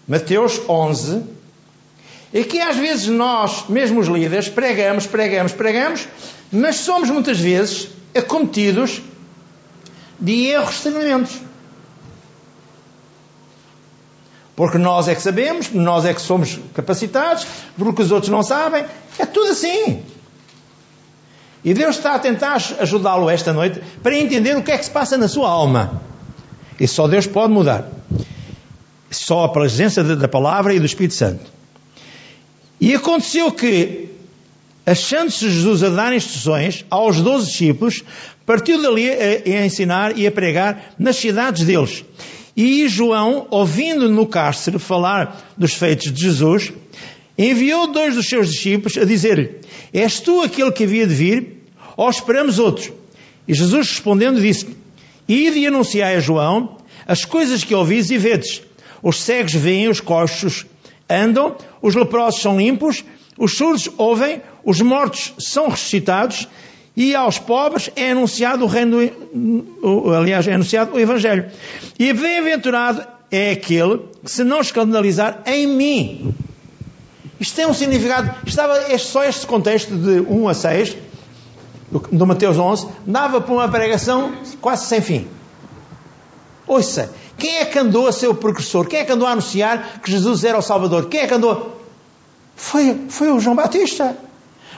Mateus 0.07 0.59
11. 0.67 1.38
E 2.33 2.43
que 2.43 2.61
às 2.61 2.77
vezes 2.77 3.07
nós, 3.07 3.65
mesmo 3.67 3.99
os 3.99 4.07
líderes, 4.07 4.49
pregamos, 4.49 5.07
pregamos, 5.07 5.51
pregamos, 5.51 6.07
mas 6.51 6.77
somos 6.77 7.09
muitas 7.09 7.39
vezes 7.39 7.89
acometidos 8.15 9.01
de 10.19 10.47
erros 10.47 10.81
tremendos. 10.81 11.31
Porque 14.55 14.77
nós 14.77 15.07
é 15.07 15.15
que 15.15 15.21
sabemos, 15.21 15.71
nós 15.71 16.03
é 16.05 16.13
que 16.13 16.21
somos 16.21 16.59
capacitados, 16.73 17.47
porque 17.77 18.01
os 18.01 18.11
outros 18.11 18.29
não 18.29 18.43
sabem. 18.43 18.85
É 19.17 19.25
tudo 19.25 19.51
assim. 19.51 20.03
E 21.63 21.73
Deus 21.73 21.97
está 21.97 22.15
a 22.15 22.19
tentar 22.19 22.55
ajudá-lo 22.79 23.29
esta 23.29 23.53
noite 23.53 23.81
para 24.03 24.15
entender 24.15 24.55
o 24.57 24.63
que 24.63 24.71
é 24.71 24.77
que 24.77 24.85
se 24.85 24.91
passa 24.91 25.17
na 25.17 25.27
sua 25.27 25.49
alma. 25.49 26.01
E 26.79 26.87
só 26.87 27.07
Deus 27.07 27.25
pode 27.25 27.53
mudar. 27.53 27.87
Só 29.09 29.45
a 29.45 29.49
presença 29.49 30.03
da 30.03 30.27
palavra 30.27 30.73
e 30.73 30.79
do 30.79 30.85
Espírito 30.85 31.15
Santo. 31.15 31.58
E 32.79 32.93
aconteceu 32.93 33.51
que, 33.51 34.09
achando-se 34.85 35.49
Jesus 35.49 35.83
a 35.83 35.89
dar 35.89 36.13
instruções 36.13 36.85
aos 36.89 37.19
doze 37.21 37.47
discípulos, 37.47 38.03
partiu 38.45 38.81
dali 38.81 39.09
a, 39.09 39.59
a 39.61 39.65
ensinar 39.65 40.17
e 40.17 40.25
a 40.25 40.31
pregar 40.31 40.93
nas 40.97 41.17
cidades 41.17 41.65
deles. 41.65 42.05
E 42.55 42.87
João, 42.87 43.47
ouvindo 43.49 44.09
no 44.09 44.25
cárcere 44.25 44.79
falar 44.79 45.53
dos 45.57 45.73
feitos 45.73 46.11
de 46.11 46.21
Jesus, 46.21 46.71
enviou 47.37 47.87
dois 47.87 48.15
dos 48.15 48.27
seus 48.27 48.51
discípulos 48.51 48.97
a 48.97 49.05
dizer-lhe: 49.05 49.59
És 49.93 50.19
tu 50.19 50.41
aquele 50.41 50.71
que 50.71 50.83
havia 50.83 51.05
de 51.07 51.13
vir, 51.13 51.63
ou 51.95 52.09
esperamos 52.09 52.59
outros? 52.59 52.91
E 53.47 53.53
Jesus 53.53 53.89
respondendo 53.89 54.41
disse: 54.41 54.67
Ide 55.27 55.59
e 55.59 55.67
anunciai 55.67 56.15
a 56.15 56.19
João 56.19 56.77
as 57.05 57.25
coisas 57.25 57.63
que 57.63 57.73
ouvis 57.73 58.09
e 58.09 58.17
vedes. 58.17 58.61
Os 59.01 59.21
cegos 59.21 59.53
veem, 59.53 59.87
os 59.87 60.01
coxos 60.01 60.65
andam, 61.09 61.55
os 61.81 61.95
leprosos 61.95 62.41
são 62.41 62.57
limpos, 62.57 63.03
os 63.37 63.55
surdos 63.57 63.89
ouvem, 63.97 64.41
os 64.63 64.81
mortos 64.81 65.33
são 65.39 65.69
ressuscitados, 65.69 66.47
e 66.95 67.15
aos 67.15 67.39
pobres 67.39 67.89
é 67.95 68.11
anunciado 68.11 68.65
o 68.65 68.67
reino, 68.67 69.09
do, 69.33 70.13
aliás, 70.13 70.47
é 70.47 70.53
anunciado 70.53 70.95
o 70.95 70.99
Evangelho. 70.99 71.49
E 71.97 72.11
bem-aventurado 72.11 73.05
é 73.31 73.51
aquele 73.51 73.99
que 74.23 74.29
se 74.29 74.43
não 74.43 74.59
escandalizar 74.59 75.41
em 75.45 75.67
mim. 75.67 76.35
Isto 77.39 77.55
tem 77.55 77.65
um 77.65 77.73
significado, 77.73 78.35
estava 78.45 78.75
só 78.97 79.23
este 79.23 79.47
contexto 79.47 79.95
de 79.95 80.19
1 80.19 80.49
a 80.49 80.53
6, 80.53 80.97
do, 81.89 82.27
Mateus 82.27 82.57
11, 82.57 82.87
dava 83.07 83.39
para 83.39 83.53
uma 83.53 83.69
pregação 83.69 84.33
quase 84.59 84.85
sem 84.85 85.01
fim. 85.01 85.27
Ouça, 86.67 87.11
quem 87.39 87.57
é 87.57 87.65
que 87.65 87.79
andou 87.79 88.07
a 88.07 88.11
ser 88.11 88.27
o 88.27 88.35
precursor? 88.35 88.87
Quem 88.87 88.99
é 88.99 89.05
que 89.05 89.11
andou 89.11 89.27
a 89.27 89.31
anunciar 89.31 89.99
que 90.01 90.11
Jesus 90.11 90.43
era 90.43 90.57
o 90.57 90.61
Salvador? 90.61 91.07
Quem 91.07 91.21
é 91.21 91.27
que 91.27 91.33
andou? 91.33 91.81
Foi, 92.55 93.05
foi 93.09 93.31
o 93.31 93.39
João 93.39 93.55
Batista. 93.55 94.17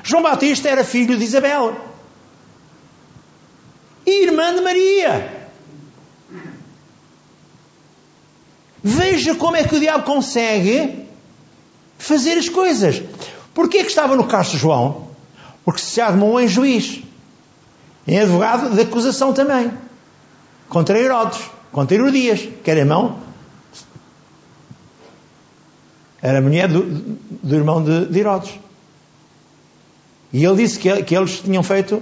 João 0.04 0.24
Batista 0.24 0.70
era 0.70 0.84
filho 0.84 1.18
de 1.18 1.24
Isabel 1.24 1.76
e 4.06 4.24
irmã 4.24 4.54
de 4.56 4.62
Maria. 4.62 5.42
Veja 8.84 9.36
como 9.36 9.56
é 9.56 9.64
que 9.64 9.76
o 9.76 9.80
diabo 9.80 10.04
consegue 10.04 11.06
fazer 11.98 12.38
as 12.38 12.50
coisas. 12.50 13.02
Porquê 13.54 13.80
é 13.80 13.84
que 13.84 13.90
estava 13.90 14.16
no 14.16 14.28
castro 14.28 14.58
João? 14.58 15.10
Porque 15.64 15.82
se 15.82 16.02
armou 16.02 16.40
em 16.40 16.48
juiz, 16.48 17.04
em 18.08 18.20
advogado 18.20 18.74
de 18.74 18.82
acusação 18.82 19.34
também, 19.34 19.72
contra 20.68 20.98
Herodes, 20.98 21.42
contra 21.72 21.96
Herodias, 21.96 22.48
que 22.64 22.70
era 22.70 22.82
irmão, 22.82 23.20
era 26.22 26.42
mulher 26.42 26.68
do, 26.68 26.84
do 27.42 27.56
irmão 27.56 27.84
de, 27.84 28.06
de, 28.06 28.20
Herodes. 28.20 28.60
E 30.32 30.46
ele 30.46 30.56
disse 30.56 30.78
que, 30.78 31.04
que 31.04 31.16
eles 31.16 31.40
tinham 31.40 31.64
feito 31.64 32.02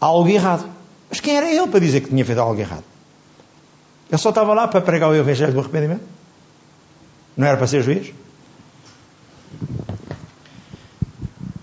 algo 0.00 0.28
errado. 0.28 0.68
Mas 1.10 1.20
quem 1.20 1.36
era 1.36 1.50
ele 1.52 1.66
para 1.68 1.80
dizer 1.80 2.00
que 2.00 2.08
tinha 2.08 2.24
feito 2.24 2.40
algo 2.40 2.58
errado? 2.58 2.84
Ele 4.08 4.18
só 4.18 4.30
estava 4.30 4.54
lá 4.54 4.66
para 4.66 4.80
pregar 4.80 5.10
o 5.10 5.14
Evangelho 5.14 5.52
do 5.52 5.60
arrependimento? 5.60 6.02
Não 7.36 7.46
era 7.46 7.56
para 7.56 7.66
ser 7.66 7.82
juiz? 7.82 8.12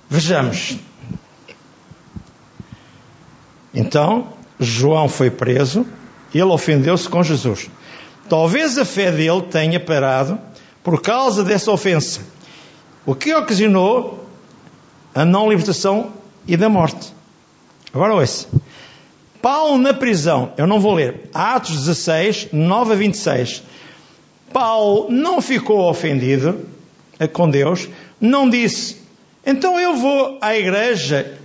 Vejamos. 0.10 0.78
Então, 3.74 4.30
João 4.60 5.10
foi 5.10 5.30
preso, 5.30 5.86
ele 6.40 6.50
ofendeu-se 6.50 7.08
com 7.08 7.24
Jesus. 7.24 7.70
Talvez 8.28 8.78
a 8.78 8.86
fé 8.86 9.12
dele 9.12 9.42
tenha 9.44 9.80
parado 9.80 10.40
por 10.84 11.02
causa 11.02 11.44
dessa 11.44 11.72
ofensa, 11.72 12.22
o 13.06 13.16
que 13.16 13.34
ocasionou 13.34 14.28
a 15.14 15.24
não 15.24 15.50
libertação 15.50 16.14
e 16.48 16.58
da 16.58 16.70
morte. 16.70 17.14
Agora 17.94 18.14
ouça. 18.14 18.48
Paulo 19.42 19.78
na 19.78 19.94
prisão, 19.94 20.54
eu 20.58 20.66
não 20.66 20.80
vou 20.80 20.96
ler, 20.96 21.30
Atos 21.34 21.86
16, 21.86 22.50
9 22.52 22.94
a 22.94 22.96
26. 22.96 23.64
Paulo 24.52 25.08
não 25.10 25.42
ficou 25.42 25.90
ofendido 25.90 26.66
com 27.32 27.50
Deus, 27.50 27.88
não 28.20 28.50
disse, 28.50 28.98
então 29.46 29.80
eu 29.80 29.96
vou 29.96 30.38
à 30.42 30.58
igreja 30.58 31.38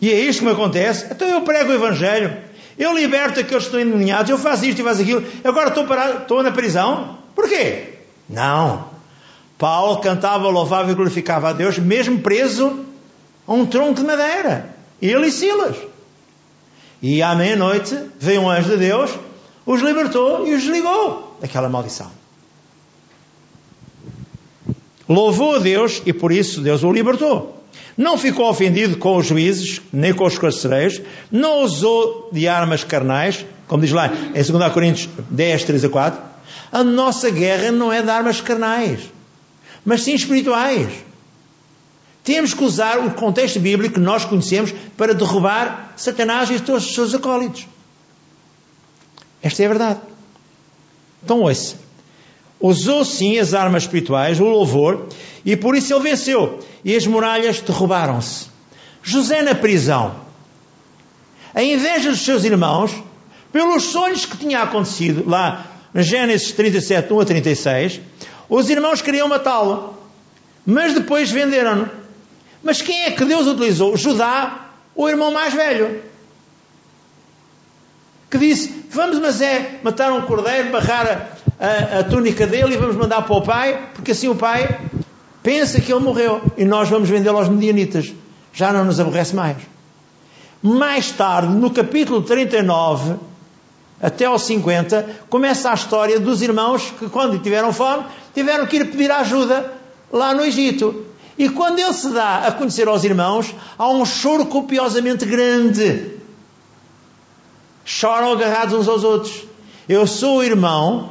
e 0.00 0.10
é 0.10 0.20
isto 0.20 0.40
que 0.40 0.44
me 0.46 0.52
acontece, 0.52 1.06
então 1.10 1.28
eu 1.28 1.42
prego 1.42 1.70
o 1.70 1.74
Evangelho, 1.74 2.36
eu 2.78 2.96
liberto 2.96 3.40
aqueles 3.40 3.64
que 3.64 3.68
estão 3.68 3.80
endemoniados, 3.80 4.30
eu 4.30 4.38
faço 4.38 4.64
isto 4.64 4.80
e 4.80 4.84
faço 4.84 5.02
aquilo, 5.02 5.24
agora 5.42 5.68
estou, 5.68 5.84
parado, 5.84 6.22
estou 6.22 6.42
na 6.42 6.52
prisão. 6.52 7.18
Porquê? 7.34 7.94
Não. 8.28 8.86
Paulo 9.58 9.98
cantava, 9.98 10.48
louvava 10.48 10.90
e 10.90 10.94
glorificava 10.94 11.48
a 11.48 11.52
Deus, 11.52 11.78
mesmo 11.78 12.20
preso 12.20 12.84
a 13.46 13.52
um 13.52 13.66
tronco 13.66 13.94
de 13.94 14.06
madeira. 14.06 14.76
Ele 15.02 15.26
e 15.26 15.32
Silas. 15.32 15.76
E 17.02 17.20
à 17.22 17.34
meia-noite 17.34 17.98
veio 18.18 18.42
um 18.42 18.50
anjo 18.50 18.70
de 18.70 18.76
Deus, 18.76 19.10
os 19.66 19.82
libertou 19.82 20.46
e 20.46 20.54
os 20.54 20.62
desligou 20.62 21.36
daquela 21.40 21.68
maldição. 21.68 22.10
Louvou 25.08 25.56
a 25.56 25.58
Deus 25.58 26.02
e 26.06 26.12
por 26.12 26.30
isso 26.30 26.60
Deus 26.60 26.84
o 26.84 26.92
libertou. 26.92 27.57
Não 27.96 28.16
ficou 28.16 28.48
ofendido 28.48 28.96
com 28.96 29.16
os 29.16 29.26
juízes, 29.26 29.80
nem 29.92 30.12
com 30.12 30.24
os 30.24 30.38
carcereiros, 30.38 31.00
não 31.30 31.62
usou 31.62 32.28
de 32.32 32.46
armas 32.46 32.84
carnais, 32.84 33.44
como 33.66 33.82
diz 33.82 33.92
lá 33.92 34.06
em 34.06 34.42
2 34.42 34.72
Coríntios 34.72 35.08
10, 35.30 35.64
3 35.64 35.84
a 35.84 35.88
4. 35.88 36.22
A 36.70 36.84
nossa 36.84 37.30
guerra 37.30 37.72
não 37.72 37.92
é 37.92 38.02
de 38.02 38.10
armas 38.10 38.40
carnais, 38.40 39.00
mas 39.84 40.02
sim 40.02 40.14
espirituais. 40.14 40.88
Temos 42.22 42.52
que 42.52 42.62
usar 42.62 42.98
o 42.98 43.10
contexto 43.12 43.58
bíblico 43.58 43.94
que 43.94 44.00
nós 44.00 44.24
conhecemos 44.24 44.72
para 44.96 45.14
derrubar 45.14 45.94
Satanás 45.96 46.50
e 46.50 46.60
todos 46.60 46.86
os 46.86 46.94
seus 46.94 47.14
acólitos. 47.14 47.66
Esta 49.42 49.62
é 49.62 49.66
a 49.66 49.68
verdade. 49.68 50.00
Então 51.24 51.40
ouça. 51.40 51.87
Usou 52.60 53.04
sim 53.04 53.38
as 53.38 53.54
armas 53.54 53.84
espirituais, 53.84 54.40
o 54.40 54.44
louvor, 54.44 55.06
e 55.44 55.56
por 55.56 55.76
isso 55.76 55.94
ele 55.94 56.10
venceu. 56.10 56.58
E 56.84 56.96
as 56.96 57.06
muralhas 57.06 57.60
derrubaram-se. 57.60 58.46
José 59.02 59.42
na 59.42 59.54
prisão. 59.54 60.14
A 61.54 61.62
inveja 61.62 62.10
dos 62.10 62.20
seus 62.20 62.44
irmãos, 62.44 62.92
pelos 63.52 63.84
sonhos 63.84 64.26
que 64.26 64.36
tinha 64.36 64.62
acontecido 64.62 65.28
lá 65.28 65.66
em 65.94 66.02
Gênesis 66.02 66.52
37, 66.52 67.12
1 67.12 67.20
a 67.20 67.24
36, 67.24 68.00
os 68.48 68.68
irmãos 68.68 69.00
queriam 69.00 69.28
matá-lo, 69.28 69.96
mas 70.66 70.94
depois 70.94 71.30
venderam-no 71.30 71.88
mas 72.62 72.82
quem 72.82 73.04
é 73.04 73.10
que 73.10 73.24
Deus 73.24 73.46
utilizou? 73.46 73.96
Judá, 73.96 74.70
o 74.94 75.08
irmão 75.08 75.32
mais 75.32 75.54
velho. 75.54 76.02
Que 78.30 78.38
disse: 78.38 78.84
Vamos, 78.90 79.18
mas 79.18 79.40
é 79.40 79.80
matar 79.82 80.12
um 80.12 80.22
cordeiro, 80.22 80.70
barrar 80.70 81.30
a, 81.58 81.66
a, 81.66 82.00
a 82.00 82.04
túnica 82.04 82.46
dele 82.46 82.74
e 82.74 82.76
vamos 82.76 82.96
mandar 82.96 83.22
para 83.22 83.36
o 83.36 83.42
pai, 83.42 83.88
porque 83.94 84.12
assim 84.12 84.28
o 84.28 84.34
pai 84.34 84.80
pensa 85.42 85.80
que 85.80 85.92
ele 85.92 86.04
morreu 86.04 86.42
e 86.56 86.64
nós 86.64 86.88
vamos 86.88 87.08
vendê-lo 87.08 87.38
aos 87.38 87.48
medianitas. 87.48 88.12
Já 88.52 88.72
não 88.72 88.84
nos 88.84 88.98
aborrece 88.98 89.34
mais. 89.34 89.56
Mais 90.62 91.12
tarde, 91.12 91.54
no 91.54 91.70
capítulo 91.70 92.22
39, 92.22 93.14
até 94.02 94.24
ao 94.24 94.38
50, 94.38 95.08
começa 95.28 95.70
a 95.70 95.74
história 95.74 96.18
dos 96.18 96.42
irmãos 96.42 96.92
que, 96.98 97.08
quando 97.08 97.38
tiveram 97.38 97.72
fome, 97.72 98.04
tiveram 98.34 98.66
que 98.66 98.76
ir 98.76 98.90
pedir 98.90 99.10
ajuda 99.10 99.72
lá 100.12 100.34
no 100.34 100.44
Egito. 100.44 101.06
E 101.38 101.48
quando 101.48 101.78
ele 101.78 101.92
se 101.92 102.10
dá 102.10 102.46
a 102.46 102.52
conhecer 102.52 102.88
aos 102.88 103.04
irmãos, 103.04 103.54
há 103.78 103.88
um 103.88 104.04
choro 104.04 104.46
copiosamente 104.46 105.24
grande. 105.24 106.17
Choram 107.88 108.32
agarrados 108.32 108.74
uns 108.74 108.86
aos 108.86 109.02
outros. 109.02 109.44
Eu 109.88 110.06
sou 110.06 110.38
o 110.38 110.44
irmão 110.44 111.10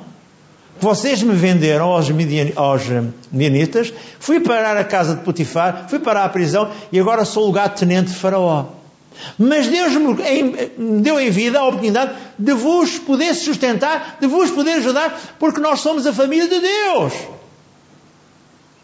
que 0.78 0.86
vocês 0.86 1.24
me 1.24 1.34
venderam 1.34 1.88
aos, 1.88 2.08
midian, 2.12 2.52
aos 2.56 2.84
midianitas, 3.32 3.92
fui 4.20 4.40
parar 4.40 4.78
a 4.78 4.84
casa 4.84 5.16
de 5.16 5.24
Potifar, 5.24 5.88
fui 5.90 5.98
parar 5.98 6.26
a 6.26 6.30
prisão 6.30 6.70
e 6.92 7.00
agora 7.00 7.26
sou 7.26 7.44
o 7.44 7.46
lugar 7.48 7.74
tenente 7.74 8.12
de 8.12 8.16
Faraó. 8.16 8.68
Mas 9.40 9.66
Deus 9.66 9.94
me 9.94 11.02
deu 11.02 11.20
em 11.20 11.32
vida 11.32 11.58
a 11.58 11.66
oportunidade 11.66 12.14
de 12.38 12.54
vos 12.54 13.00
poder 13.00 13.34
sustentar, 13.34 14.18
de 14.22 14.28
vos 14.28 14.52
poder 14.52 14.74
ajudar, 14.74 15.20
porque 15.40 15.60
nós 15.60 15.80
somos 15.80 16.06
a 16.06 16.14
família 16.14 16.48
de 16.48 16.60
Deus. 16.60 17.14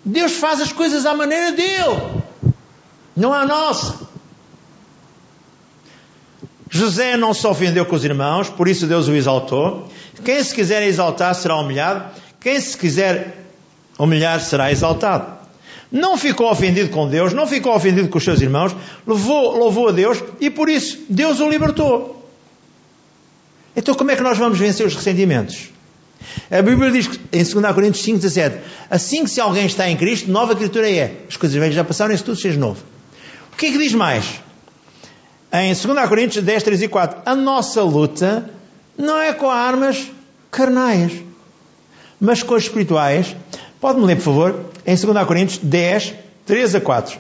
Deus 0.04 0.34
faz 0.34 0.60
as 0.62 0.74
coisas 0.74 1.06
à 1.06 1.14
maneira 1.14 1.52
dele, 1.52 2.24
não 3.16 3.32
à 3.32 3.46
nossa. 3.46 4.13
José 6.74 7.16
não 7.16 7.36
se 7.36 7.46
ofendeu 7.46 7.86
com 7.86 7.96
os 7.96 8.04
irmãos, 8.04 8.50
por 8.50 8.68
isso 8.68 8.88
Deus 8.88 9.08
o 9.08 9.14
exaltou. 9.14 9.88
Quem 10.26 10.44
se 10.44 10.56
quiser 10.56 10.82
exaltar 10.82 11.36
será 11.36 11.56
humilhado, 11.56 12.06
quem 12.40 12.60
se 12.60 12.76
quiser 12.76 13.46
humilhar 14.00 14.42
será 14.42 14.72
exaltado. 14.72 15.38
Não 15.92 16.18
ficou 16.18 16.50
ofendido 16.50 16.90
com 16.90 17.08
Deus, 17.08 17.32
não 17.32 17.46
ficou 17.46 17.76
ofendido 17.76 18.08
com 18.08 18.18
os 18.18 18.24
seus 18.24 18.42
irmãos, 18.42 18.76
louvou, 19.06 19.56
louvou 19.56 19.90
a 19.90 19.92
Deus 19.92 20.24
e 20.42 20.50
por 20.50 20.68
isso 20.68 20.98
Deus 21.08 21.40
o 21.40 21.48
libertou. 21.48 22.28
Então 23.76 23.94
como 23.94 24.10
é 24.10 24.16
que 24.16 24.24
nós 24.24 24.40
vamos 24.40 24.58
vencer 24.58 24.84
os 24.84 24.96
ressentimentos? 24.96 25.70
A 26.50 26.64
Bíblia 26.64 26.92
diz 26.92 27.08
em 27.32 27.44
2 27.44 27.76
Coríntios 27.76 28.04
5, 28.04 28.18
17: 28.18 28.58
Assim 28.90 29.24
que 29.24 29.30
se 29.30 29.40
alguém 29.40 29.68
está 29.68 29.88
em 29.88 29.96
Cristo, 29.96 30.32
nova 30.32 30.56
criatura 30.56 30.90
é. 30.90 31.18
As 31.30 31.38
coisas 31.38 31.56
velhas 31.56 31.76
já 31.76 31.84
passaram, 31.84 32.16
isso 32.16 32.24
tudo 32.24 32.40
seja 32.40 32.60
novo. 32.60 32.84
O 33.52 33.58
que 33.58 33.68
é 33.68 33.72
que 33.72 33.78
diz 33.78 33.94
mais? 33.94 34.42
Em 35.54 35.72
2 35.72 36.10
Coríntios 36.10 36.44
10, 36.44 36.64
3 36.64 36.82
e 36.82 36.88
4. 36.88 37.22
A 37.26 37.36
nossa 37.36 37.84
luta 37.84 38.50
não 38.98 39.20
é 39.20 39.32
com 39.34 39.50
armas 39.50 40.10
carnais, 40.50 41.12
mas 42.20 42.42
com 42.42 42.56
as 42.56 42.64
espirituais. 42.64 43.36
Pode-me 43.80 44.06
ler, 44.06 44.16
por 44.16 44.24
favor, 44.24 44.66
em 44.86 44.96
2 44.96 45.28
Coríntios 45.28 45.60
10, 45.60 46.16
3 46.46 46.76
a 46.76 46.82
4. 46.82 47.20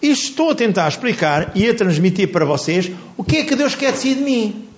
E 0.00 0.10
estou 0.10 0.50
a 0.50 0.54
tentar 0.54 0.88
explicar 0.88 1.52
e 1.54 1.68
a 1.68 1.74
transmitir 1.74 2.30
para 2.30 2.44
vocês 2.44 2.90
o 3.16 3.24
que 3.24 3.38
é 3.38 3.44
que 3.44 3.56
Deus 3.56 3.74
quer 3.74 3.92
de 3.92 4.14
mim. 4.16 4.68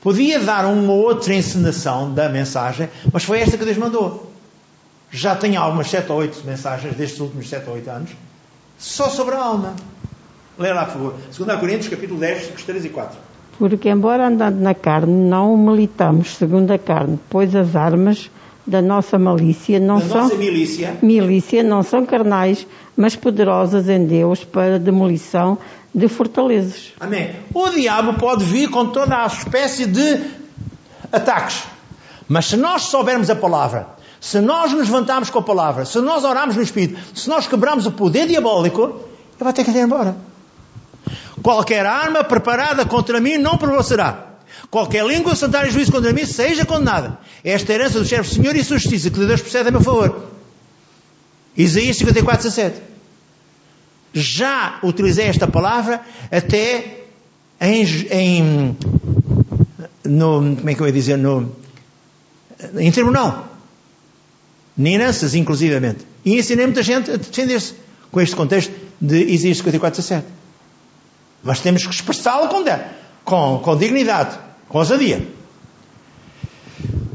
Podia 0.00 0.38
dar 0.38 0.66
uma 0.66 0.92
outra 0.92 1.32
encenação 1.32 2.12
da 2.12 2.28
mensagem, 2.28 2.88
mas 3.12 3.24
foi 3.24 3.40
esta 3.40 3.56
que 3.56 3.64
Deus 3.64 3.78
mandou. 3.78 4.30
Já 5.10 5.34
tenho 5.34 5.60
algumas 5.60 5.88
7 5.88 6.10
ou 6.10 6.18
8 6.18 6.44
mensagens 6.44 6.94
destes 6.96 7.20
últimos 7.20 7.48
7 7.48 7.68
ou 7.68 7.74
8 7.74 7.90
anos, 7.90 8.10
só 8.76 9.08
sobre 9.08 9.34
a 9.36 9.38
alma. 9.38 9.74
Lê 10.58 10.72
lá, 10.72 10.84
por 10.84 10.92
favor. 10.92 11.14
2 11.36 11.60
Coríntios, 11.60 11.88
capítulo 11.88 12.20
10, 12.20 12.32
versículos 12.32 12.64
3 12.64 12.84
e 12.84 12.88
4. 12.88 13.18
Porque, 13.58 13.88
embora 13.88 14.26
andando 14.26 14.60
na 14.60 14.74
carne, 14.74 15.12
não 15.12 15.56
militamos 15.56 16.36
segundo 16.36 16.70
a 16.72 16.78
carne, 16.78 17.18
pois 17.28 17.54
as 17.54 17.76
armas 17.76 18.30
da 18.66 18.80
nossa 18.80 19.18
malícia 19.18 19.78
não 19.78 19.98
da 19.98 20.06
são 20.06 20.36
milícia, 20.36 20.96
milícia 21.02 21.62
não 21.62 21.82
são 21.82 22.06
carnais, 22.06 22.66
mas 22.96 23.14
poderosas 23.14 23.88
em 23.88 24.06
Deus 24.06 24.42
para 24.42 24.78
demolição 24.78 25.58
de 25.94 26.08
fortalezas. 26.08 26.92
Amém. 26.98 27.36
O 27.52 27.68
diabo 27.68 28.14
pode 28.14 28.44
vir 28.44 28.68
com 28.70 28.86
toda 28.86 29.22
a 29.22 29.26
espécie 29.26 29.86
de 29.86 30.22
ataques. 31.12 31.64
Mas 32.26 32.46
se 32.46 32.56
nós 32.56 32.82
soubermos 32.82 33.28
a 33.28 33.36
palavra, 33.36 33.86
se 34.18 34.40
nós 34.40 34.72
nos 34.72 34.88
levantarmos 34.88 35.28
com 35.28 35.38
a 35.38 35.42
palavra, 35.42 35.84
se 35.84 36.00
nós 36.00 36.24
orarmos 36.24 36.56
no 36.56 36.62
Espírito, 36.62 36.98
se 37.14 37.28
nós 37.28 37.46
quebrarmos 37.46 37.86
o 37.86 37.92
poder 37.92 38.26
diabólico, 38.26 38.82
ele 38.82 39.40
vai 39.40 39.52
ter 39.52 39.64
que 39.64 39.70
ir 39.70 39.82
embora. 39.82 40.16
Qualquer 41.42 41.86
arma 41.86 42.24
preparada 42.24 42.84
contra 42.84 43.20
mim 43.20 43.38
não 43.38 43.58
prevalecerá. 43.58 44.34
Qualquer 44.70 45.04
língua 45.06 45.34
sentar 45.36 45.66
em 45.66 45.70
juízo 45.70 45.92
contra 45.92 46.12
mim 46.12 46.26
seja 46.26 46.64
condenada. 46.64 47.18
Esta 47.44 47.72
é 47.72 47.74
herança 47.76 47.98
do 47.98 48.04
chefe 48.04 48.28
do 48.28 48.34
Senhor 48.34 48.56
e 48.56 48.64
sua 48.64 48.78
justiça, 48.78 49.10
que 49.10 49.18
de 49.18 49.26
Deus 49.26 49.40
procede 49.40 49.68
a 49.68 49.72
meu 49.72 49.80
favor. 49.80 50.30
Isaías 51.56 51.96
54, 51.96 52.48
17. 52.48 52.82
Já 54.12 54.78
utilizei 54.82 55.26
esta 55.26 55.46
palavra 55.46 56.00
até 56.30 57.04
em, 57.60 57.84
em 58.10 58.76
no, 60.04 60.56
como 60.56 60.70
é 60.70 60.74
que 60.74 60.80
eu 60.80 60.86
ia 60.86 60.92
dizer, 60.92 61.16
no, 61.16 61.54
em 62.78 62.90
tribunal. 62.90 63.56
Em 64.78 64.94
heranças, 64.94 65.34
inclusivamente. 65.34 66.04
E 66.24 66.38
ensinei 66.38 66.66
muita 66.66 66.82
gente 66.82 67.10
a 67.10 67.16
defender-se 67.16 67.74
com 68.10 68.20
este 68.20 68.34
contexto 68.34 68.72
de 69.00 69.24
Isaías 69.24 69.58
54, 69.58 70.02
17. 70.02 70.26
Mas 71.44 71.60
temos 71.60 71.86
que 71.86 71.94
expressá-lo 71.94 72.48
com, 72.48 72.64
com, 73.24 73.58
com 73.62 73.76
dignidade, 73.76 74.38
com 74.68 74.78
ousadia. 74.78 75.26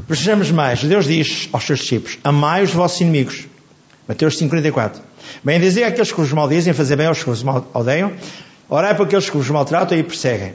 Vejamos 0.08 0.50
mais. 0.50 0.82
Deus 0.82 1.04
diz 1.04 1.48
aos 1.52 1.64
seus 1.64 1.80
discípulos: 1.80 2.18
Amai 2.24 2.62
os 2.62 2.72
vossos 2.72 3.00
inimigos. 3.00 3.46
Mateus 4.08 4.40
5,44. 4.40 5.00
Bem 5.44 5.60
dizer 5.60 5.84
aqueles 5.84 6.10
que 6.10 6.20
os 6.20 6.32
maldizem, 6.32 6.72
fazer 6.72 6.96
bem 6.96 7.06
aos 7.06 7.22
que 7.22 7.30
os 7.30 7.44
odeiam, 7.74 8.12
orai 8.68 8.94
para 8.94 9.04
aqueles 9.04 9.28
que 9.28 9.36
os 9.36 9.48
maltratam 9.50 9.96
e 9.98 10.02
perseguem. 10.02 10.54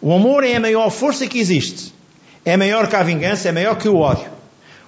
O 0.00 0.14
amor 0.14 0.44
é 0.44 0.56
a 0.56 0.60
maior 0.60 0.90
força 0.90 1.26
que 1.26 1.38
existe. 1.38 1.92
É 2.44 2.56
maior 2.56 2.88
que 2.88 2.96
a 2.96 3.02
vingança, 3.02 3.48
é 3.48 3.52
maior 3.52 3.76
que 3.76 3.88
o 3.88 3.96
ódio. 3.96 4.30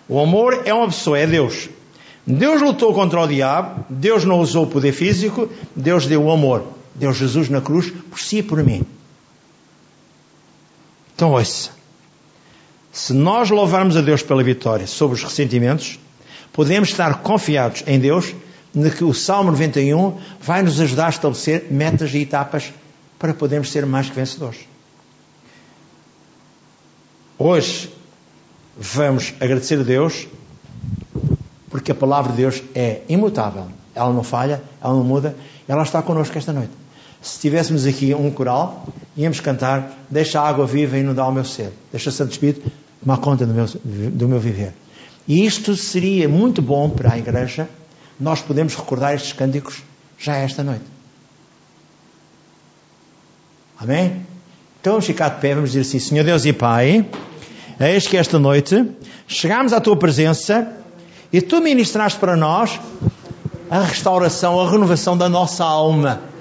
O 0.09 0.19
amor 0.19 0.63
é 0.65 0.73
uma 0.73 0.87
pessoa, 0.87 1.19
é 1.19 1.27
Deus. 1.27 1.69
Deus 2.27 2.63
lutou 2.63 2.95
contra 2.95 3.21
o 3.21 3.27
diabo, 3.27 3.85
Deus 3.91 4.25
não 4.25 4.41
usou 4.41 4.65
o 4.65 4.69
poder 4.69 4.93
físico, 4.93 5.51
Deus 5.77 6.07
deu 6.07 6.23
o 6.23 6.31
amor. 6.31 6.65
Deu 6.95 7.13
Jesus 7.13 7.49
na 7.49 7.61
cruz 7.61 7.91
por 7.91 8.19
si 8.19 8.39
e 8.39 8.43
por 8.43 8.63
mim. 8.63 8.85
Então, 11.15 11.33
ouça. 11.33 11.71
Se 12.93 13.15
nós 13.15 13.49
louvarmos 13.49 13.97
a 13.97 14.03
Deus 14.03 14.23
pela 14.23 14.43
vitória 14.43 14.87
sobre 14.87 15.17
os 15.17 15.23
ressentimentos, 15.23 15.99
podemos 16.53 16.91
estar 16.91 17.23
confiados 17.23 17.83
em 17.87 17.99
Deus 17.99 18.35
de 18.75 18.91
que 18.91 19.05
o 19.05 19.15
Salmo 19.15 19.51
91 19.51 20.19
vai 20.41 20.63
nos 20.63 20.81
ajudar 20.81 21.07
a 21.07 21.11
estabelecer 21.11 21.67
metas 21.71 22.13
e 22.13 22.19
etapas 22.19 22.73
para 23.19 23.33
podermos 23.33 23.71
ser 23.71 23.87
mais 23.87 24.09
que 24.09 24.15
vencedores. 24.15 24.61
Hoje 27.39 27.91
vamos 28.77 29.35
agradecer 29.41 29.81
a 29.81 29.83
Deus 29.83 30.27
porque 31.71 31.93
a 31.93 31.95
palavra 31.95 32.33
de 32.33 32.39
Deus 32.39 32.63
é 32.75 33.03
imutável. 33.09 33.69
Ela 33.95 34.13
não 34.13 34.23
falha, 34.23 34.63
ela 34.83 34.93
não 34.93 35.05
muda, 35.05 35.37
ela 35.67 35.83
está 35.83 36.03
connosco 36.03 36.37
esta 36.37 36.53
noite. 36.53 36.82
Se 37.23 37.39
tivéssemos 37.39 37.87
aqui 37.87 38.13
um 38.13 38.31
coral, 38.33 38.85
íamos 39.17 39.39
cantar 39.39 39.97
Deixa 40.11 40.41
a 40.41 40.49
água 40.49 40.67
viva 40.67 40.99
inundar 40.99 41.29
o 41.29 41.33
meu 41.33 41.45
ser. 41.45 41.73
Deixa 41.93 42.11
o 42.11 42.13
Santo 42.13 42.33
Espírito 42.33 42.71
tomar 43.01 43.19
conta 43.19 43.47
do 43.47 43.55
meu, 43.55 43.67
do 44.11 44.29
meu 44.29 44.41
viver. 44.41 44.75
E 45.27 45.47
isto 45.47 45.77
seria 45.77 46.29
muito 46.29 46.61
bom 46.61 46.91
para 46.91 47.13
a 47.13 47.19
igreja. 47.19 47.69
Nós 48.19 48.43
podemos 48.43 48.75
recordar 48.75 49.15
estes 49.15 49.33
cânticos 49.33 49.83
já 50.19 50.37
esta 50.37 50.65
noite. 50.65 50.85
Amém? 53.79 54.27
Então 54.81 54.95
vamos 54.95 55.07
ficar 55.07 55.29
de 55.29 55.41
pé, 55.41 55.55
vamos 55.55 55.71
dizer 55.71 55.83
assim: 55.83 56.01
Senhor 56.01 56.25
Deus 56.25 56.45
e 56.45 56.53
Pai, 56.53 57.07
eis 57.79 58.09
que 58.09 58.17
esta 58.17 58.39
noite 58.39 58.85
chegámos 59.29 59.73
à 59.73 59.81
tua 59.81 59.97
presença 59.97 60.77
e 61.33 61.41
tu 61.41 61.61
ministraste 61.61 62.19
para 62.19 62.37
nós 62.37 62.81
a 63.71 63.81
restauração, 63.81 64.61
a 64.61 64.69
renovação 64.69 65.17
da 65.17 65.29
nossa 65.29 65.65
alma 65.65 66.32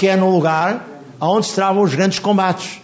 que 0.00 0.08
é 0.08 0.16
no 0.16 0.30
lugar 0.30 0.88
onde 1.20 1.44
estavam 1.44 1.82
os 1.82 1.94
grandes 1.94 2.18
combates. 2.18 2.80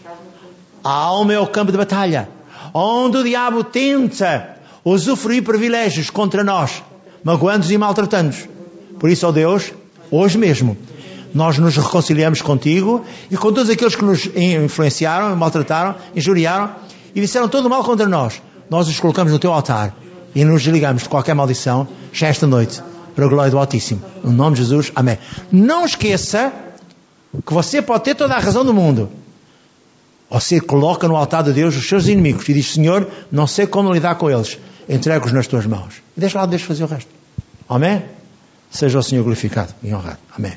A 0.85 0.91
alma 0.91 1.33
é 1.33 1.41
o 1.41 1.47
campo 1.47 1.73
de 1.73 1.79
batalha, 1.79 2.29
onde 2.75 3.17
o 3.17 3.25
diabo 3.25 3.65
tenta 3.65 4.59
usufruir 4.85 5.43
privilégios 5.43 6.11
contra 6.11 6.45
nós, 6.45 6.83
magoando-nos 7.25 7.71
e 7.71 7.79
maltratando-nos. 7.79 8.47
Por 9.01 9.09
isso, 9.09 9.27
ó 9.27 9.33
Deus, 9.33 9.73
hoje 10.11 10.37
mesmo, 10.37 10.77
nós 11.33 11.57
nos 11.57 11.75
reconciliamos 11.79 12.43
contigo 12.43 13.03
e 13.31 13.37
com 13.39 13.51
todos 13.51 13.71
aqueles 13.71 13.95
que 13.95 14.05
nos 14.05 14.29
influenciaram, 14.37 15.35
maltrataram, 15.37 15.95
injuriaram 16.15 16.71
e 17.15 17.21
disseram 17.23 17.49
todo 17.49 17.65
o 17.65 17.71
mal 17.71 17.83
contra 17.83 18.07
nós. 18.07 18.43
Nós 18.69 18.89
os 18.89 19.01
colocamos 19.01 19.33
no 19.33 19.39
teu 19.39 19.55
altar 19.55 19.97
e 20.35 20.45
nos 20.45 20.63
desligamos 20.63 21.05
de 21.05 21.09
qualquer 21.09 21.35
maldição 21.35 21.89
já 22.13 22.27
esta 22.27 22.47
noite, 22.47 22.83
para 23.15 23.25
a 23.25 23.29
glória 23.29 23.51
do 23.51 23.59
Altíssimo. 23.59 24.03
No 24.23 24.33
nome 24.33 24.57
de 24.57 24.65
Jesus, 24.65 24.93
amém. 24.95 25.17
Não 25.51 25.87
esqueça 25.87 26.53
que 27.45 27.53
você 27.53 27.83
pode 27.83 28.05
ter 28.05 28.15
toda 28.15 28.35
a 28.35 28.39
razão 28.39 28.65
do 28.65 28.73
mundo. 28.73 29.11
Você 30.31 30.61
coloca 30.61 31.07
no 31.07 31.17
altar 31.17 31.45
de 31.45 31.53
Deus 31.53 31.77
os 31.77 31.89
seus 31.89 32.09
inimigos 32.09 32.49
e 32.49 32.55
diz: 32.55 32.73
Senhor, 32.73 33.09
não 33.31 33.47
sei 33.47 33.67
como 33.67 33.93
lidar 33.93 34.17
com 34.17 34.31
eles, 34.31 34.59
entrego-os 34.89 35.33
nas 35.33 35.47
tuas 35.47 35.67
mãos. 35.67 36.03
E 36.17 36.21
deixa 36.21 36.39
lá 36.39 36.47
Deus 36.47 36.63
fazer 36.63 36.85
o 36.85 36.87
resto. 36.87 37.11
Amém? 37.69 38.03
Seja 38.71 38.99
o 38.99 39.03
Senhor 39.03 39.23
glorificado 39.23 39.73
e 39.83 39.95
honrado. 39.95 40.19
Amém. 40.37 40.57